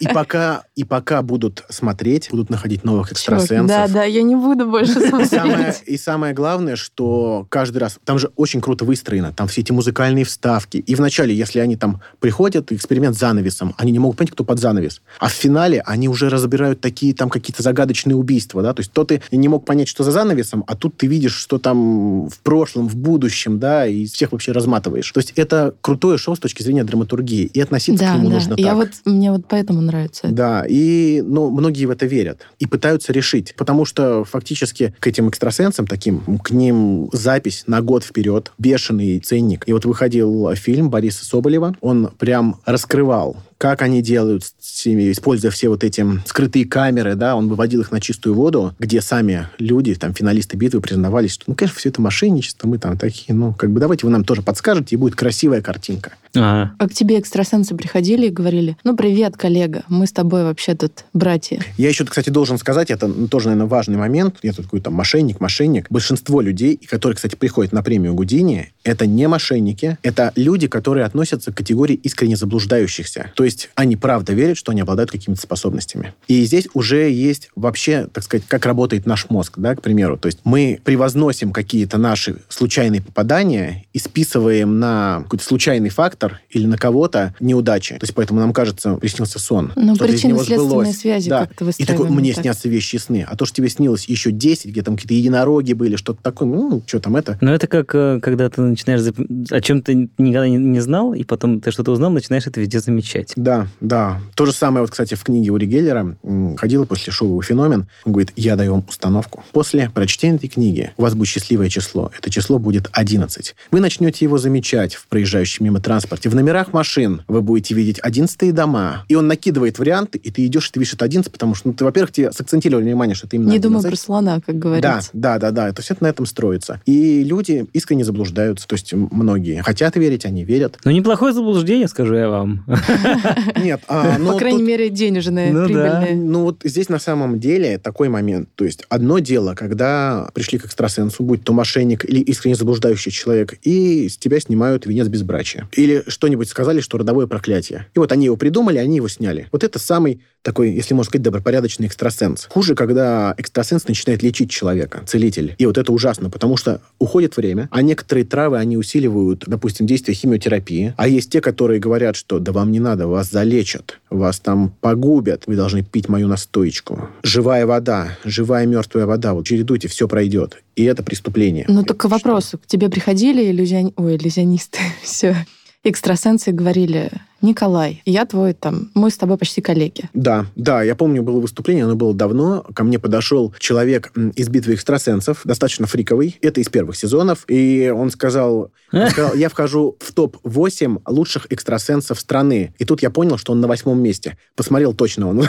[0.00, 3.12] и пока, и пока будут смотреть, будут находить новых Чувак,
[3.42, 3.66] экстрасенсов.
[3.68, 5.82] Да, да, я не буду больше И самое, смотреть.
[5.86, 7.98] и самое главное, что каждый раз...
[8.04, 9.32] Там же очень круто выстроено.
[9.32, 10.78] Там все эти музыкальные вставки.
[10.78, 14.58] И вначале, если они там приходят, эксперимент с занавесом, они не могут понять, кто под
[14.58, 15.00] занавес.
[15.18, 18.72] А в финале они уже разбирают такие там какие-то загадочные убийства, да?
[18.74, 21.58] То есть то ты не мог понять, что за занавесом, а тут ты видишь, что
[21.58, 25.10] там в прошлом, в будущем, да, и всех вообще разматываешь.
[25.12, 27.44] То есть это крутое шоу с точки зрения драматургии.
[27.46, 28.34] И относиться Да, к нему да.
[28.34, 28.76] нужно Я так.
[28.76, 30.26] вот, мне вот поэтому нравится.
[30.26, 30.34] это.
[30.36, 35.28] Да, и ну, многие в это верят и пытаются решить, потому что фактически к этим
[35.28, 39.68] экстрасенсам таким, к ним запись на год вперед, бешеный ценник.
[39.68, 45.50] И вот выходил фильм Бориса Соболева, он прям раскрывал как они делают, с ними, используя
[45.50, 49.94] все вот эти скрытые камеры, да, он выводил их на чистую воду, где сами люди,
[49.96, 53.70] там, финалисты битвы признавались, что, ну, конечно, все это мошенничество, мы там такие, ну, как
[53.70, 56.12] бы давайте вы нам тоже подскажете, и будет красивая картинка.
[56.34, 56.74] Ага.
[56.78, 61.04] А к тебе экстрасенсы приходили и говорили, ну, привет, коллега, мы с тобой вообще тут
[61.12, 61.60] братья.
[61.76, 64.36] Я еще, кстати, должен сказать, это ну, тоже, наверное, важный момент.
[64.42, 65.86] Я тут такой там мошенник, мошенник.
[65.90, 71.52] Большинство людей, которые, кстати, приходят на премию Гудини, это не мошенники, это люди, которые относятся
[71.52, 73.32] к категории искренне заблуждающихся.
[73.34, 76.14] То есть они правда верят, что они обладают какими-то способностями.
[76.28, 80.16] И здесь уже есть вообще, так сказать, как работает наш мозг, да, к примеру.
[80.16, 86.66] То есть мы превозносим какие-то наши случайные попадания и списываем на какой-то случайный фактор или
[86.66, 87.96] на кого-то неудачи.
[87.98, 89.72] То есть поэтому нам кажется, приснился сон.
[89.76, 91.46] Ну, из него причинно-следственные связи Да.
[91.46, 92.42] как-то И такой, мне так.
[92.42, 93.26] снятся вещи и сны.
[93.28, 96.82] А то, что тебе снилось еще 10, где там какие-то единороги были, что-то такое, ну,
[96.86, 97.38] что там это.
[97.40, 101.14] Но это как, э, когда ты начинаешь зап- о чем ты никогда не, не знал,
[101.14, 103.32] и потом ты что-то узнал, начинаешь это везде замечать.
[103.38, 104.20] Да, да.
[104.34, 106.16] То же самое, вот, кстати, в книге Ури Геллера
[106.56, 107.86] ходила после шоу «Феномен».
[108.04, 109.44] Он говорит, я даю вам установку.
[109.52, 112.10] После прочтения этой книги у вас будет счастливое число.
[112.18, 113.54] Это число будет 11.
[113.70, 116.28] Вы начнете его замечать в проезжающем мимо транспорте.
[116.28, 119.04] В номерах машин вы будете видеть 11 дома.
[119.08, 121.74] И он накидывает варианты, и ты идешь, и ты видишь это 11, потому что, ну,
[121.74, 123.90] ты, во-первых, тебе сакцентировали внимание, что это именно Не думай 11.
[123.90, 125.10] про слона, как Да, говорится.
[125.12, 125.72] да, да, да.
[125.72, 126.80] То есть это на этом строится.
[126.86, 128.66] И люди искренне заблуждаются.
[128.66, 130.78] То есть многие хотят верить, они верят.
[130.84, 132.64] Ну, неплохое заблуждение, скажу я вам.
[133.62, 135.64] Нет, а, ну, По крайней тут- мере, денежные, Ну да.
[135.66, 136.16] прибыльные.
[136.16, 138.48] Ну вот здесь на самом деле такой момент.
[138.54, 143.54] То есть одно дело, когда пришли к экстрасенсу, будь то мошенник или искренне заблуждающий человек,
[143.62, 145.68] и с тебя снимают венец безбрачия.
[145.72, 147.86] Или что-нибудь сказали, что родовое проклятие.
[147.94, 149.48] И вот они его придумали, они его сняли.
[149.52, 152.46] Вот это самый такой, если можно сказать, добропорядочный экстрасенс.
[152.48, 155.54] Хуже, когда экстрасенс начинает лечить человека, целитель.
[155.58, 160.14] И вот это ужасно, потому что уходит время, а некоторые травы, они усиливают, допустим, действие
[160.14, 164.72] химиотерапии, а есть те, которые говорят, что да вам не надо, вас залечат, вас там
[164.80, 167.08] погубят, вы должны пить мою настоечку.
[167.24, 170.62] Живая вода, живая мертвая вода, вот чередуйте, все пройдет.
[170.76, 171.64] И это преступление.
[171.68, 172.40] Ну, так к что?
[172.58, 173.92] К тебе приходили иллюзион...
[173.96, 175.34] Ой, иллюзионисты, все.
[175.82, 177.10] Экстрасенсы говорили,
[177.40, 180.08] Николай, я твой там, мы с тобой почти коллеги.
[180.12, 182.64] Да, да, я помню, было выступление, оно было давно.
[182.74, 186.36] Ко мне подошел человек из битвы экстрасенсов, достаточно фриковый.
[186.42, 187.44] Это из первых сезонов.
[187.48, 192.74] И он сказал, он сказал, я вхожу в топ-8 лучших экстрасенсов страны.
[192.78, 194.36] И тут я понял, что он на восьмом месте.
[194.56, 195.44] Посмотрел точно он.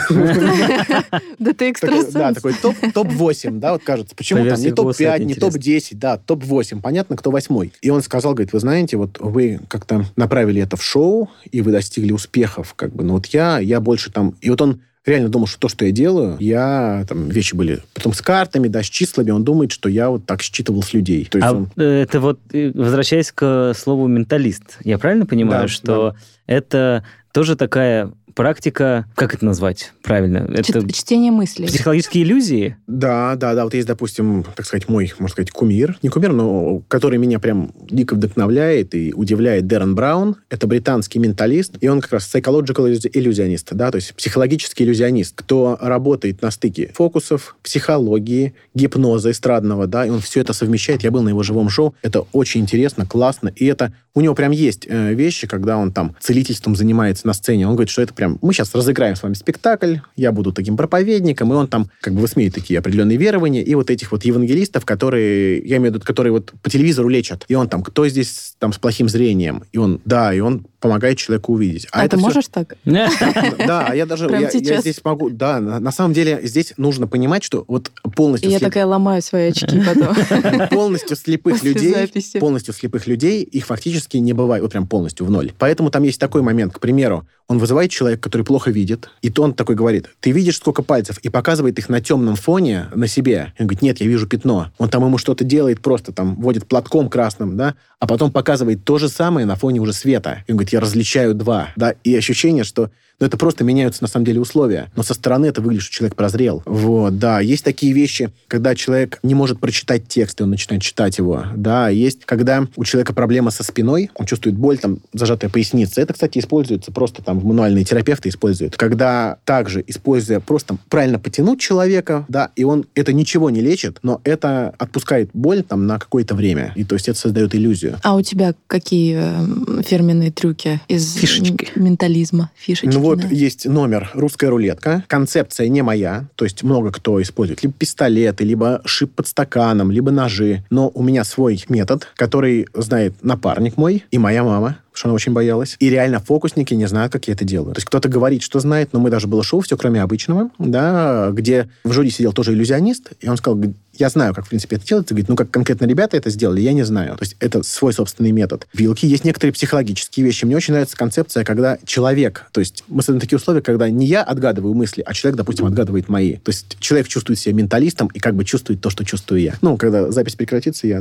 [1.38, 2.12] Да ты экстрасенс.
[2.12, 4.14] Да, такой топ, топ-8, да, вот кажется.
[4.14, 5.50] Почему По там не версии голоса топ-5, это не интересно.
[5.50, 6.80] топ-10, да, топ-8.
[6.82, 7.72] Понятно, кто восьмой.
[7.80, 11.72] И он сказал, говорит, вы знаете, вот вы как-то направили это в шоу, и вы
[11.80, 14.34] достигли успехов, как бы, но вот я, я больше там...
[14.40, 18.12] И вот он реально думал, что то, что я делаю, я, там, вещи были потом
[18.12, 21.24] с картами, да, с числами, он думает, что я вот так считывал с людей.
[21.24, 21.68] То есть А он...
[21.76, 26.14] э, это вот, э, возвращаясь к слову менталист, я правильно понимаю, Да, что
[26.46, 30.38] это тоже такая практика, как это назвать правильно?
[30.52, 31.66] Это Чит- Чтение мыслей.
[31.66, 32.76] психологические иллюзии?
[32.86, 33.64] Да, да, да.
[33.64, 35.98] Вот есть, допустим, так сказать, мой, можно сказать, кумир.
[36.02, 40.36] Не кумир, но который меня прям дико вдохновляет и удивляет Дэрон Браун.
[40.48, 41.74] Это британский менталист.
[41.80, 46.90] И он как раз psychological иллюзионист, да, то есть психологический иллюзионист, кто работает на стыке
[46.94, 51.02] фокусов, психологии, гипноза эстрадного, да, и он все это совмещает.
[51.02, 51.94] Я был на его живом шоу.
[52.02, 53.48] Это очень интересно, классно.
[53.54, 57.66] И это у него прям есть э, вещи, когда он там целительством занимается на сцене.
[57.66, 58.38] Он говорит, что это прям...
[58.42, 62.20] Мы сейчас разыграем с вами спектакль, я буду таким проповедником, и он там как бы
[62.20, 66.32] высмеет такие определенные верования, и вот этих вот евангелистов, которые, я имею в виду, которые
[66.32, 67.46] вот по телевизору лечат.
[67.48, 69.64] И он там, кто здесь там с плохим зрением?
[69.72, 71.86] И он, да, и он помогает человеку увидеть.
[71.92, 72.76] А, ты всё- можешь так?
[72.84, 75.30] да, а я даже я, здесь могу.
[75.30, 79.22] Да, на, на самом деле здесь нужно понимать, что вот И полностью я такая ломаю
[79.22, 80.68] свои очки потом.
[80.70, 81.94] полностью слепых людей,
[82.40, 85.52] полностью слепых людей, их фактически не бывает, вот прям полностью в ноль.
[85.58, 89.42] Поэтому там есть такой момент, к примеру, он вызывает человека, который плохо видит, и то
[89.42, 93.52] он такой говорит, ты видишь сколько пальцев, и показывает их на темном фоне на себе.
[93.58, 94.70] И он говорит, нет, я вижу пятно.
[94.78, 98.98] Он там ему что-то делает, просто там водит платком красным, да, а потом показывает то
[98.98, 100.44] же самое на фоне уже света.
[100.46, 102.90] И он говорит, я различаю два, да, и ощущение, что
[103.20, 104.90] ну, это просто меняются, на самом деле, условия.
[104.96, 106.62] Но со стороны это выглядит, что человек прозрел.
[106.64, 107.40] Вот, да.
[107.40, 111.44] Есть такие вещи, когда человек не может прочитать текст, и он начинает читать его.
[111.54, 116.00] Да, есть, когда у человека проблема со спиной, он чувствует боль, там, зажатая поясница.
[116.00, 118.76] Это, кстати, используется просто там, мануальные терапевты используют.
[118.76, 124.20] Когда также, используя просто правильно потянуть человека, да, и он это ничего не лечит, но
[124.24, 126.72] это отпускает боль там на какое-то время.
[126.74, 127.98] И то есть это создает иллюзию.
[128.02, 131.68] А у тебя какие э, фирменные трюки из Фишечки.
[131.76, 132.50] м- ментализма?
[132.56, 132.94] Фишечки.
[132.94, 135.02] Ну Вот есть номер «Русская рулетка».
[135.08, 140.12] Концепция не моя, то есть много кто использует либо пистолеты, либо шип под стаканом, либо
[140.12, 140.64] ножи.
[140.70, 145.32] Но у меня свой метод, который знает напарник мой и моя мама что она очень
[145.32, 145.76] боялась.
[145.78, 147.74] И реально фокусники не знают, как я это делаю.
[147.74, 151.30] То есть кто-то говорит, что знает, но мы даже было шоу «Все, кроме обычного», да,
[151.32, 153.62] где в жюри сидел тоже иллюзионист, и он сказал,
[154.00, 155.14] я знаю, как, в принципе, это делается.
[155.14, 157.16] Говорит, ну, как конкретно ребята это сделали, я не знаю.
[157.16, 158.66] То есть это свой собственный метод.
[158.72, 160.44] В вилке есть некоторые психологические вещи.
[160.44, 164.22] Мне очень нравится концепция, когда человек, то есть мы создаем такие условия, когда не я
[164.22, 166.36] отгадываю мысли, а человек, допустим, отгадывает мои.
[166.36, 169.54] То есть человек чувствует себя менталистом и как бы чувствует то, что чувствую я.
[169.60, 171.00] Ну, когда запись прекратится, я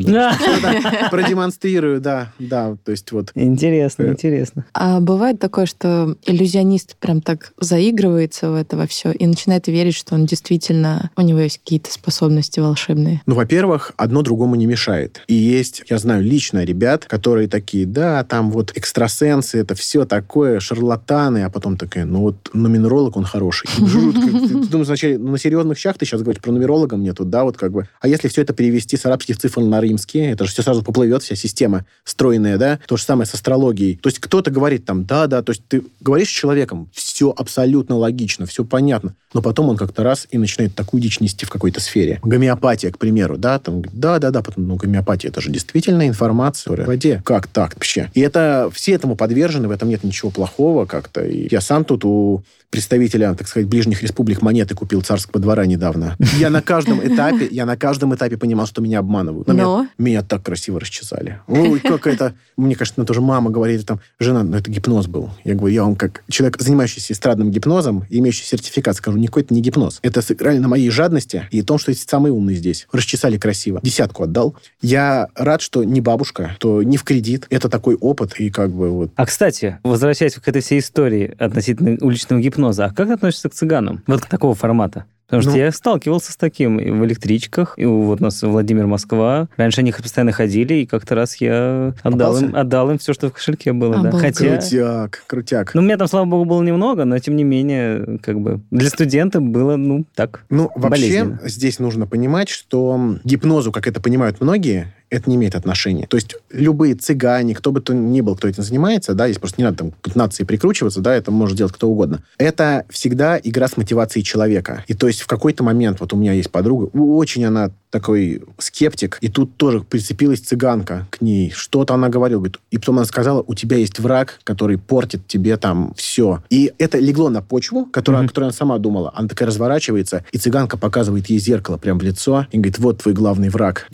[1.09, 2.75] продемонстрирую, да, да.
[2.83, 3.31] То есть вот.
[3.35, 4.11] Интересно, Э.
[4.11, 4.65] интересно.
[4.73, 9.95] А бывает такое, что иллюзионист прям так заигрывается в это во все и начинает верить,
[9.95, 12.88] что он действительно, у него есть какие-то способности волшебные.
[13.25, 15.21] Ну, во-первых, одно другому не мешает.
[15.27, 20.59] И есть, я знаю лично ребят, которые такие, да, там вот экстрасенсы, это все такое,
[20.59, 23.69] шарлатаны, а потом такая, ну вот нумеролог, он хороший.
[23.77, 24.21] Жутко.
[24.21, 27.43] Ты думаешь, вначале, ну, на серьезных щах ты сейчас говоришь про нумеролога мне тут, да,
[27.43, 27.87] вот как бы.
[27.99, 31.23] А если все это перевести с арабских цифр на римские, это же все сразу поплывет,
[31.23, 32.79] вся система стройная, да?
[32.87, 33.97] То же самое с астрологией.
[33.97, 37.95] То есть кто-то говорит там, да, да, то есть ты говоришь с человеком, все абсолютно
[37.95, 41.79] логично, все понятно, но потом он как-то раз и начинает такую дичь нести в какой-то
[41.81, 42.19] сфере.
[42.23, 46.75] Гомеопатия, к примеру, да, там, да, да, да, потом, ну, гомеопатия, это же действительно информация
[46.75, 47.21] в воде.
[47.25, 48.09] Как так вообще?
[48.13, 51.21] И это, все этому подвержены, в этом нет ничего плохого как-то.
[51.21, 56.15] И я сам тут у представителя, так сказать, ближних республик монеты купил царского двора недавно.
[56.37, 59.47] Я на каждом этапе, я на каждом этапе понимал, что меня обманывают.
[59.47, 59.81] Но Но?
[59.81, 61.39] Меня, меня так красиво расчесали.
[61.47, 62.33] Ой, как это...
[62.57, 65.29] Мне кажется, ну, тоже мама говорит, там, жена, ну, это гипноз был.
[65.43, 69.61] Я говорю, я вам как человек, занимающийся эстрадным гипнозом, имеющий сертификат, скажу, никакой это не
[69.61, 69.99] гипноз.
[70.01, 72.87] Это сыграли на моей жадности и том, что есть самый умный здесь.
[72.91, 73.79] Расчесали красиво.
[73.81, 74.55] Десятку отдал.
[74.81, 77.47] Я рад, что не бабушка, то не в кредит.
[77.49, 81.97] Это такой опыт, и как бы вот А, кстати, возвращаясь к этой всей истории относительно
[82.01, 84.03] уличного гипноза, а как ты относишься к цыганам?
[84.07, 85.05] Вот к такого формата?
[85.29, 88.87] Потому что Ну- я сталкивался с таким и в электричках, и вот у нас Владимир
[88.87, 89.47] Москва.
[89.57, 93.33] Раньше они постоянно ходили, и как-то раз я отдал им, отдал им все, что в
[93.33, 93.93] кошельке было.
[94.01, 94.09] да.
[94.09, 94.37] Обалдеть.
[94.37, 94.57] Хотя...
[94.57, 95.75] крутяк, крутяк.
[95.75, 98.89] Ну, у меня там, слава богу, было немного, но тем не менее, как бы для
[98.89, 100.45] студента было, ну, так.
[100.49, 106.07] Ну, вообще, здесь нужно понимать, что гипнозу, как это понимают многие, это не имеет отношения.
[106.07, 109.61] То есть любые цыгане, кто бы то ни был, кто этим занимается, да, здесь просто
[109.61, 112.23] не надо там к нации прикручиваться, да, это может делать кто угодно.
[112.37, 114.83] Это всегда игра с мотивацией человека.
[114.87, 119.17] И то есть в какой-то момент, вот у меня есть подруга, очень она такой скептик,
[119.21, 121.51] и тут тоже прицепилась цыганка к ней.
[121.51, 125.57] Что-то она говорила, говорит, и потом она сказала, у тебя есть враг, который портит тебе
[125.57, 126.43] там все.
[126.49, 128.29] И это легло на почву, которую, Мгм.
[128.29, 129.11] которую она сама думала.
[129.15, 133.13] Она такая разворачивается, и цыганка показывает ей зеркало прямо в лицо, и говорит, вот твой
[133.13, 133.87] главный враг.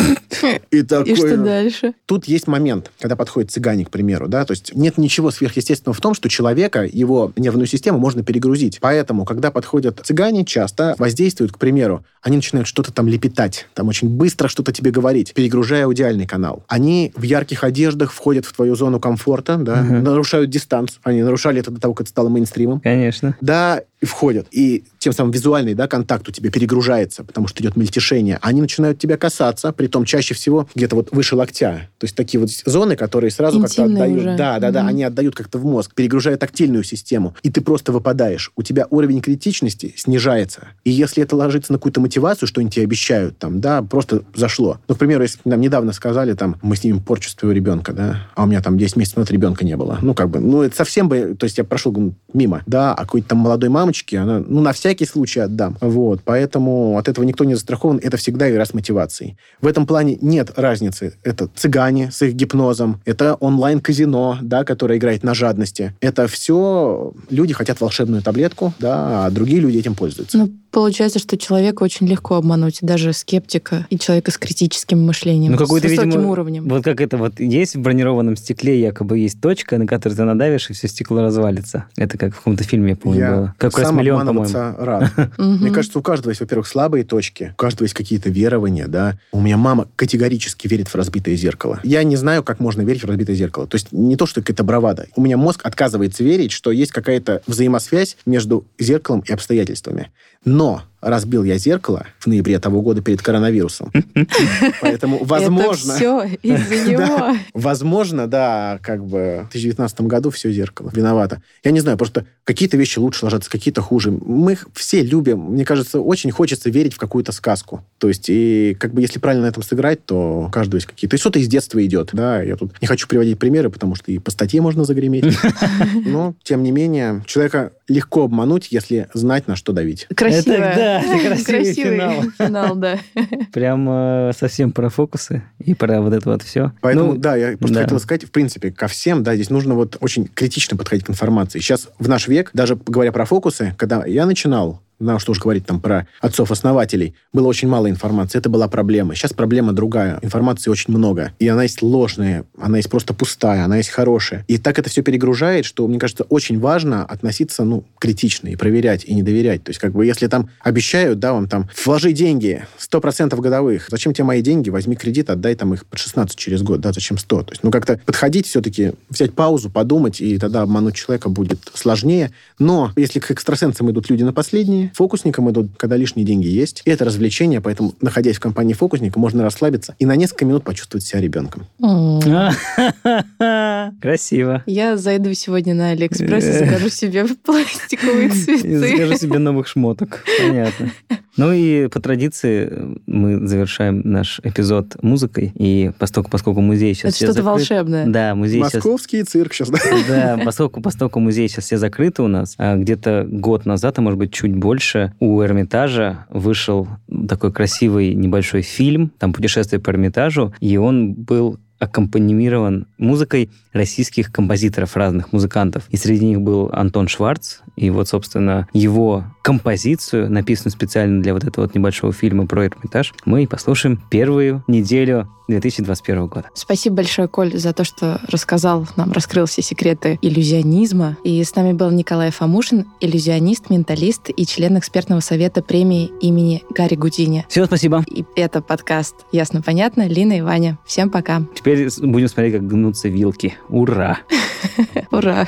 [0.72, 1.06] И такой...
[1.12, 1.94] И что дальше?
[2.06, 6.02] Тут есть момент, когда подходит цыгане, к примеру, да, то есть нет ничего сверхъестественного в
[6.02, 8.80] том, что человека, его нервную систему можно перегрузить.
[8.82, 14.10] Поэтому, когда подходят цыгане, часто воздействуют, к примеру, они начинают что-то там лепетать, там очень
[14.10, 16.64] быстро что-то тебе говорить, перегружая аудиальный канал.
[16.68, 20.04] Они в ярких одеждах входят в твою зону комфорта, да, Мгм.
[20.04, 21.00] нарушают дистанцию.
[21.04, 22.80] Они нарушали это до того, как это стало мейнстримом.
[22.80, 23.36] Конечно.
[23.42, 24.48] Да, и входят.
[24.52, 28.38] И тем самым визуальный да, контакт у тебя перегружается, потому что идет мельтешение.
[28.42, 31.90] Они начинают тебя касаться, при том чаще всего где-то вот выше локтя.
[31.98, 34.20] То есть такие вот зоны, которые сразу как-то отдают.
[34.20, 34.36] уже.
[34.38, 34.90] Да, да, да, Мгм.
[34.90, 37.36] они отдают как-то в мозг, перегружая тактильную систему.
[37.42, 38.52] И ты просто выпадаешь.
[38.56, 40.68] У тебя уровень критичности снижается.
[40.84, 44.80] И если это ложится на какую-то мотивацию, что они тебе обещают, там, да, просто зашло.
[44.88, 48.46] Ну, к примеру, если нам недавно сказали, там, мы снимем твоего ребенка, да, а у
[48.46, 49.98] меня там 10 месяцев назад ребенка не было.
[50.02, 51.96] Ну, как бы, ну, это совсем бы, то есть я прошел
[52.34, 55.78] мимо, да, а какой-то там молодой мамочке, она, ну, на всякий случай отдам.
[55.82, 59.38] Вот, поэтому от этого никто не застрахован, это всегда игра с мотивацией.
[59.62, 61.14] В этом плане нет разницы.
[61.24, 65.94] Это цыгане с их гипнозом, это онлайн-казино, да, которое играет на жадности.
[66.02, 70.38] Это все люди хотят волшебную таблетку, да, а другие люди этим пользуются.
[70.38, 75.58] Ну, получается, что человека очень легко обмануть, даже скептика и человека с критическим мышлением, Ну,
[75.58, 76.68] какой-то, с высоким видимо, уровнем.
[76.68, 80.70] Вот как это вот есть в бронированном стекле якобы есть точка, на которую ты надавишь,
[80.70, 81.86] и все стекло развалится.
[81.96, 83.56] Это как в каком-то фильме, по-моему, Я было.
[83.58, 84.54] Как раз сам миллион, по-моему.
[84.54, 84.86] обманываться
[85.18, 85.38] рад.
[85.38, 89.18] Мне кажется, у каждого есть, во-первых, слабые точки, у каждого есть какие-то верования, да.
[89.32, 91.80] У меня мама категорически верит в разбитое зеркало.
[91.84, 93.66] Я не знаю, как можно верить в разбитое зеркало.
[93.66, 95.08] То есть не то, что это бравада.
[95.16, 100.12] У меня мозг отказывается верить, что есть какая-то взаимосвязь между зеркалом и обстоятельствами.
[100.46, 103.92] Но разбил я зеркало в ноябре того года перед коронавирусом.
[104.82, 105.92] Поэтому, возможно...
[105.92, 107.38] Это все из-за него.
[107.54, 111.42] Возможно, да, как бы в 2019 году все зеркало виновато.
[111.64, 114.12] Я не знаю, просто какие-то вещи лучше ложатся, какие-то хуже.
[114.12, 117.86] Мы все любим, мне кажется, очень хочется верить в какую-то сказку.
[118.00, 121.16] То есть, и как бы если правильно на этом сыграть, то у каждого есть какие-то...
[121.16, 122.42] И что-то из детства идет, да.
[122.42, 125.38] Я тут не хочу приводить примеры, потому что и по статье можно загреметь.
[126.06, 130.08] Но, тем не менее, человека легко обмануть, если знать, на что давить.
[130.16, 130.54] Красиво.
[130.54, 132.24] Это, да, это красивый финал.
[132.38, 132.98] финал, да.
[133.54, 136.72] Прям э, совсем про фокусы и про вот это вот все.
[136.82, 137.84] Поэтому, Ну, да, я просто да.
[137.84, 141.60] хотел сказать, в принципе, ко всем, да, здесь нужно вот очень критично подходить к информации.
[141.60, 145.66] Сейчас, в наш век, даже говоря про фокусы, когда я начинал, ну, что уж говорить
[145.66, 149.16] там про отцов-основателей, было очень мало информации, это была проблема.
[149.16, 151.32] Сейчас проблема другая, информации очень много.
[151.40, 154.46] И она есть ложная, она есть просто пустая, она есть хорошая.
[154.48, 159.04] И так это все перегружает, что, мне кажется, очень важно относиться, ну, критично и проверять,
[159.06, 159.64] и не доверять.
[159.64, 164.14] То есть, как бы, если там обещают, да, вам там, вложи деньги, 100% годовых, зачем
[164.14, 167.44] тебе мои деньги, возьми кредит, отдай там их под 16 через год, да, зачем 100?
[167.44, 172.32] То есть, ну, как-то подходить все-таки, взять паузу, подумать, и тогда обмануть человека будет сложнее.
[172.60, 176.82] Но если к экстрасенсам идут люди на последние, фокусникам идут, когда лишние деньги есть.
[176.86, 181.06] И это развлечение, поэтому, находясь в компании фокусника, можно расслабиться и на несколько минут почувствовать
[181.06, 181.66] себя ребенком.
[184.02, 184.64] Красиво.
[184.66, 186.60] Я зайду сегодня на Алиэкспресс и Э.
[186.66, 188.80] закажу себе пластиковые И цветы.
[188.80, 190.24] закажи себе новых шмоток.
[190.40, 190.92] Понятно.
[191.38, 195.52] Ну и по традиции э, мы завершаем наш эпизод музыкой.
[195.56, 198.08] И поскольку, поскольку музей сейчас Это все что-то закрыт- волшебное.
[198.08, 198.74] Да, музей сейчас...
[198.76, 199.80] Московский цирк сейчас, да?
[200.08, 204.18] Да, поскольку, поскольку музей сейчас все закрыты у нас, а где-то год назад, а может
[204.18, 204.75] быть чуть больше,
[205.20, 206.88] у Эрмитажа вышел
[207.28, 214.96] такой красивый небольшой фильм, там путешествие по Эрмитажу, и он был аккомпанирован музыкой российских композиторов,
[214.96, 215.84] разных музыкантов.
[215.90, 217.58] И среди них был Антон Шварц.
[217.76, 223.14] И вот, собственно, его композицию, написанную специально для вот этого вот небольшого фильма про Эрмитаж,
[223.26, 226.50] мы и послушаем первую неделю 2021 года.
[226.54, 231.18] Спасибо большое, Коль, за то, что рассказал нам, раскрыл все секреты иллюзионизма.
[231.24, 236.96] И с нами был Николай Фомушин, иллюзионист, менталист и член экспертного совета премии имени Гарри
[236.96, 237.46] Гудини.
[237.50, 238.04] Всем спасибо.
[238.10, 240.08] И это подкаст «Ясно-понятно».
[240.08, 240.80] Лина и Ваня.
[240.86, 241.44] Всем пока.
[241.54, 243.56] Теперь будем смотреть, как гнутся вилки.
[243.70, 244.20] Ура!
[245.12, 245.48] Ура!